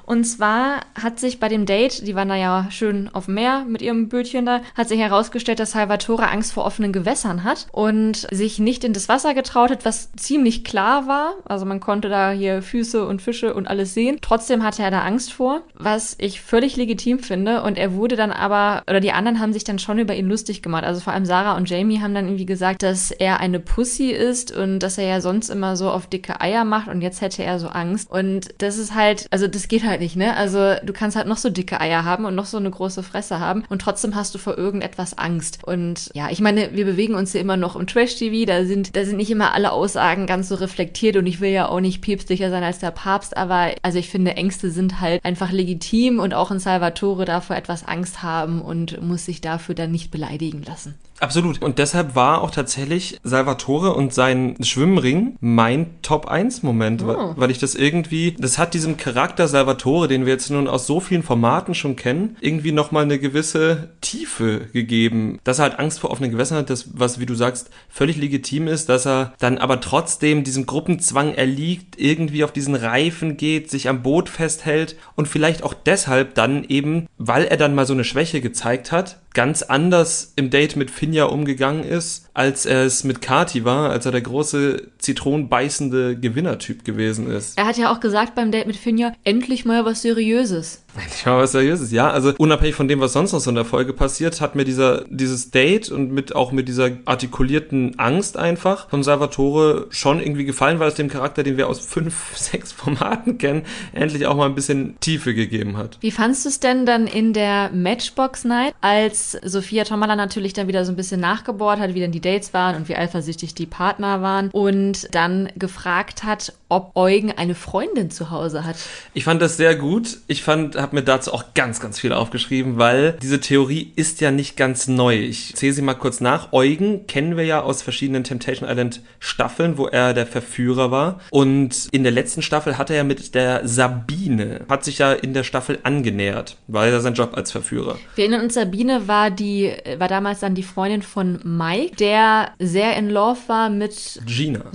Und 0.06 0.25
zwar 0.25 0.83
hat 0.95 1.18
sich 1.18 1.38
bei 1.38 1.49
dem 1.49 1.66
Date, 1.66 2.06
die 2.06 2.14
waren 2.14 2.28
da 2.28 2.37
ja 2.37 2.65
schön 2.70 3.08
auf 3.12 3.26
dem 3.26 3.35
Meer 3.35 3.64
mit 3.66 3.82
ihrem 3.82 4.08
Bötchen 4.08 4.46
da, 4.46 4.61
hat 4.75 4.88
sich 4.88 4.99
herausgestellt, 4.99 5.58
dass 5.58 5.73
Salvatore 5.73 6.28
Angst 6.30 6.52
vor 6.52 6.64
offenen 6.64 6.92
Gewässern 6.92 7.44
hat 7.44 7.66
und 7.73 8.26
sich 8.30 8.58
nicht 8.58 8.85
in 8.85 8.92
das 8.92 9.08
Wasser 9.08 9.35
getraut 9.35 9.70
hat, 9.70 9.85
was 9.85 10.12
ziemlich 10.12 10.64
klar 10.64 11.06
war. 11.06 11.35
Also 11.44 11.66
man 11.66 11.80
konnte 11.80 12.08
da 12.08 12.30
hier 12.30 12.62
Füße 12.62 13.06
und 13.06 13.23
Fische 13.23 13.54
und 13.54 13.68
alles 13.68 13.94
sehen. 13.94 14.18
Trotzdem 14.20 14.62
hatte 14.62 14.82
er 14.82 14.90
da 14.90 15.00
Angst 15.02 15.32
vor, 15.32 15.62
was 15.75 16.16
ich 16.18 16.40
völlig 16.40 16.76
legitim 16.76 17.18
finde. 17.18 17.62
Und 17.62 17.78
er 17.78 17.94
wurde 17.94 18.16
dann 18.16 18.32
aber, 18.32 18.82
oder 18.88 19.00
die 19.00 19.12
anderen 19.12 19.40
haben 19.40 19.52
sich 19.52 19.64
dann 19.64 19.78
schon 19.78 19.99
über 19.99 20.14
ihn 20.14 20.28
lustig 20.28 20.62
gemacht. 20.62 20.85
Also 20.85 21.00
vor 21.00 21.12
allem 21.12 21.26
Sarah 21.26 21.56
und 21.56 21.68
Jamie 21.68 22.00
haben 22.00 22.14
dann 22.14 22.26
irgendwie 22.26 22.46
gesagt, 22.46 22.82
dass 22.82 23.11
er 23.11 23.40
eine 23.40 23.61
Pussy 23.61 24.11
ist 24.11 24.54
und 24.54 24.80
dass 24.80 24.99
er 24.99 25.06
ja 25.06 25.20
sonst 25.20 25.49
immer 25.49 25.76
so 25.76 25.90
auf 25.90 26.06
dicke 26.06 26.40
Eier 26.40 26.64
macht 26.64 26.88
und 26.88 27.00
jetzt 27.00 27.20
hätte 27.20 27.42
er 27.42 27.58
so 27.58 27.68
Angst. 27.68 28.11
Und 28.11 28.49
das 28.58 28.78
ist 28.78 28.94
halt, 28.94 29.26
also 29.30 29.46
das 29.46 29.68
geht 29.68 29.85
halt 29.85 30.00
nicht, 30.00 30.16
ne? 30.16 30.37
Also 30.37 30.75
du 30.82 30.92
kannst 30.92 31.16
halt 31.16 31.26
noch 31.26 31.37
so 31.37 31.50
dicke 31.50 31.80
Eier 31.80 32.04
haben 32.04 32.25
und 32.25 32.35
noch 32.35 32.46
so 32.46 32.55
eine 32.58 32.70
große 32.70 33.02
Fresse 33.02 33.40
haben. 33.40 33.64
Und 33.68 33.82
trotzdem 33.82 34.14
hast 34.14 34.34
du 34.34 34.38
vor 34.38 34.56
irgendetwas 34.58 35.18
Angst. 35.18 35.58
Und 35.64 36.10
ja, 36.14 36.30
ich 36.30 36.40
meine, 36.40 36.75
wir 36.75 36.84
bewegen 36.84 37.14
uns 37.14 37.32
ja 37.32 37.40
immer 37.40 37.56
noch 37.56 37.76
im 37.76 37.86
Trash-TV, 37.86 38.46
da 38.46 38.64
sind, 38.64 38.96
da 38.96 39.04
sind 39.04 39.16
nicht 39.16 39.30
immer 39.30 39.54
alle 39.54 39.72
Aussagen 39.72 40.26
ganz 40.26 40.48
so 40.48 40.54
reflektiert. 40.56 41.16
Und 41.16 41.26
ich 41.26 41.40
will 41.40 41.50
ja 41.50 41.68
auch 41.68 41.80
nicht 41.80 42.02
päpstlicher 42.02 42.50
sein 42.50 42.62
als 42.62 42.78
der 42.78 42.90
Papst, 42.90 43.36
aber 43.36 43.72
also 43.82 43.98
ich 43.98 44.08
finde, 44.08 44.36
Ängste 44.36 44.70
sind 44.70 45.00
halt 45.00 45.25
einfach 45.25 45.52
legitim. 45.52 46.18
Und 46.18 46.34
auch 46.34 46.50
ein 46.50 46.58
Salvatore 46.58 47.25
darf 47.25 47.46
vor 47.46 47.56
etwas 47.56 47.86
Angst 47.86 48.22
haben 48.22 48.60
und 48.60 49.00
muss 49.02 49.25
sich 49.25 49.40
dafür 49.40 49.75
dann 49.75 49.90
nicht 49.90 50.10
beleidigen 50.10 50.62
lassen. 50.62 50.94
Absolut. 51.20 51.62
Und 51.62 51.78
deshalb 51.78 52.14
war 52.14 52.42
auch 52.42 52.50
tatsächlich 52.50 53.18
Salvatore 53.23 53.94
und 53.94 54.12
sein 54.12 54.56
Schwimmring 54.62 55.37
mein 55.40 56.02
Top 56.02 56.26
1 56.26 56.62
Moment, 56.62 57.02
oh. 57.02 57.35
weil 57.37 57.50
ich 57.50 57.58
das 57.58 57.75
irgendwie, 57.75 58.37
das 58.38 58.58
hat 58.58 58.75
diesem 58.75 58.96
Charakter 58.96 59.49
Salvatore, 59.49 60.08
den 60.08 60.26
wir 60.26 60.32
jetzt 60.32 60.50
nun 60.50 60.68
aus 60.68 60.87
so 60.87 61.00
vielen 61.00 61.23
Formaten 61.23 61.75
schon 61.75 61.96
kennen, 61.96 62.37
irgendwie 62.40 62.73
nochmal 62.73 63.04
eine 63.04 63.18
gewisse 63.18 63.90
Tiefe 64.00 64.68
gegeben. 64.73 65.38
Dass 65.44 65.58
er 65.58 65.64
halt 65.64 65.78
Angst 65.78 66.00
vor 66.00 66.11
offenen 66.11 66.30
Gewässern 66.30 66.58
hat, 66.58 66.70
das, 66.70 66.90
was, 66.94 67.18
wie 67.18 67.26
du 67.26 67.35
sagst, 67.35 67.70
völlig 67.88 68.16
legitim 68.16 68.68
ist, 68.68 68.88
dass 68.88 69.06
er 69.06 69.32
dann 69.38 69.58
aber 69.58 69.80
trotzdem 69.80 70.44
diesem 70.44 70.66
Gruppenzwang 70.66 71.35
erliegt, 71.35 71.99
irgendwie 71.99 72.44
auf 72.44 72.52
diesen 72.52 72.75
Reifen 72.75 73.37
geht, 73.37 73.70
sich 73.70 73.88
am 73.88 74.02
Boot 74.02 74.28
festhält 74.28 74.96
und 75.14 75.28
vielleicht 75.28 75.62
auch 75.62 75.75
deshalb 75.75 76.35
dann 76.35 76.64
eben, 76.64 77.06
weil 77.18 77.44
er 77.44 77.56
dann 77.56 77.75
mal 77.75 77.87
so 77.87 77.94
eine 77.94 78.04
Schwäche 78.04 78.40
gezeigt 78.40 78.92
hat, 78.92 79.18
ganz 79.37 79.61
anders 79.61 80.33
im 80.37 80.49
Date 80.49 80.76
mit 80.76 80.90
Finja 80.90 81.26
umgegangen 81.26 81.85
ist, 81.85 82.26
als 82.33 82.64
er 82.64 82.87
es 82.87 83.05
mit 83.05 83.21
Kati 83.21 83.66
war, 83.66 83.90
als 83.90 84.07
er 84.07 84.12
der 84.12 84.23
große 84.23 84.88
zitronenbeißende 85.06 86.18
Gewinnertyp 86.18 86.84
gewesen 86.84 87.30
ist. 87.30 87.56
Er 87.56 87.66
hat 87.66 87.78
ja 87.78 87.92
auch 87.92 88.00
gesagt 88.00 88.34
beim 88.34 88.50
Date 88.50 88.66
mit 88.66 88.76
Finja, 88.76 89.12
endlich 89.22 89.64
mal 89.64 89.84
was 89.84 90.02
Seriöses. 90.02 90.82
Endlich 90.96 91.26
mal 91.26 91.38
was 91.38 91.52
Seriöses, 91.52 91.92
ja. 91.92 92.10
Also 92.10 92.32
unabhängig 92.38 92.75
von 92.75 92.88
dem, 92.88 93.00
was 93.00 93.12
sonst 93.12 93.32
noch 93.32 93.40
so 93.40 93.50
in 93.50 93.54
der 93.54 93.64
Folge 93.64 93.92
passiert, 93.92 94.40
hat 94.40 94.56
mir 94.56 94.64
dieser, 94.64 95.04
dieses 95.08 95.50
Date 95.52 95.90
und 95.90 96.10
mit 96.10 96.34
auch 96.34 96.50
mit 96.50 96.66
dieser 96.68 96.90
artikulierten 97.04 97.98
Angst 97.98 98.36
einfach 98.36 98.88
von 98.88 99.04
Salvatore 99.04 99.86
schon 99.90 100.20
irgendwie 100.20 100.44
gefallen, 100.44 100.80
weil 100.80 100.88
es 100.88 100.94
dem 100.94 101.08
Charakter, 101.08 101.44
den 101.44 101.56
wir 101.56 101.68
aus 101.68 101.80
fünf, 101.80 102.14
sechs 102.36 102.72
Formaten 102.72 103.38
kennen, 103.38 103.62
endlich 103.92 104.26
auch 104.26 104.36
mal 104.36 104.46
ein 104.46 104.56
bisschen 104.56 104.96
Tiefe 104.98 105.34
gegeben 105.34 105.76
hat. 105.76 105.98
Wie 106.00 106.10
fandst 106.10 106.44
du 106.44 106.48
es 106.48 106.58
denn 106.58 106.84
dann 106.84 107.06
in 107.06 107.32
der 107.32 107.70
Matchbox 107.72 108.44
Night, 108.44 108.75
als 108.80 109.38
Sophia 109.44 109.84
Tomala 109.84 110.16
natürlich 110.16 110.52
dann 110.52 110.66
wieder 110.66 110.84
so 110.84 110.92
ein 110.92 110.96
bisschen 110.96 111.20
nachgebohrt 111.20 111.78
hat, 111.78 111.94
wie 111.94 112.00
denn 112.00 112.12
die 112.12 112.20
Dates 112.20 112.52
waren 112.52 112.75
und 112.75 112.88
wie 112.88 112.96
eifersüchtig 112.96 113.54
die 113.54 113.66
Partner 113.66 114.22
waren 114.22 114.50
und 114.50 114.96
dann 115.03 115.50
gefragt 115.57 116.25
hat, 116.25 116.53
ob 116.69 116.97
Eugen 116.97 117.31
eine 117.31 117.55
Freundin 117.55 118.11
zu 118.11 118.31
Hause 118.31 118.65
hat. 118.65 118.76
Ich 119.15 119.25
fand 119.25 119.41
das 119.41 119.57
sehr 119.57 119.76
gut. 119.76 120.19
Ich 120.26 120.43
fand, 120.43 120.76
habe 120.76 120.97
mir 120.97 121.03
dazu 121.03 121.33
auch 121.33 121.55
ganz, 121.55 121.81
ganz 121.81 122.00
viel 122.00 122.12
aufgeschrieben, 122.12 122.76
weil 122.79 123.17
diese 123.23 123.41
Theorie 123.41 123.93
ist 123.95 124.21
ja 124.21 124.31
nicht 124.31 124.57
ganz 124.57 124.88
neu. 124.88 125.17
Ich 125.17 125.55
zähle 125.55 125.73
sie 125.73 125.83
mal 125.83 125.95
kurz 125.95 126.21
nach. 126.21 126.53
Eugen 126.53 127.07
kennen 127.07 127.37
wir 127.37 127.45
ja 127.45 127.61
aus 127.62 127.83
verschiedenen 127.83 128.25
Temptation 128.25 128.69
Island 128.69 129.00
Staffeln, 129.21 129.79
wo 129.79 129.87
er 129.87 130.15
der 130.15 130.26
Verführer 130.26 130.91
war. 130.91 131.21
Und 131.31 131.88
in 131.93 132.03
der 132.03 132.12
letzten 132.12 132.43
Staffel 132.43 132.79
hat 132.79 132.91
er 132.91 132.97
ja 132.97 133.05
mit 133.05 133.35
der 133.35 133.67
Sabine, 133.67 134.62
hat 134.69 134.85
sich 134.85 134.99
ja 134.99 135.12
in 135.12 135.35
der 135.35 135.45
Staffel 135.45 135.79
angenähert, 135.85 136.57
weil 136.67 136.93
er 136.93 137.00
sein 137.00 137.15
Job 137.15 137.37
als 137.37 137.53
Verführer. 137.53 137.97
Wir 138.17 138.25
erinnern 138.25 138.43
uns, 138.43 138.55
Sabine 138.55 139.07
war 139.07 139.31
die, 139.31 139.73
war 139.99 140.09
damals 140.09 140.41
dann 140.41 140.55
die 140.55 140.62
Freundin 140.65 141.03
von 141.03 141.38
Mike, 141.45 141.97
der 141.97 142.53
sehr 142.59 142.97
in 142.97 143.11
Love 143.11 143.38
war 143.47 143.71
mit 143.71 144.21
Gina. 144.26 144.47
Gina, 144.47 144.71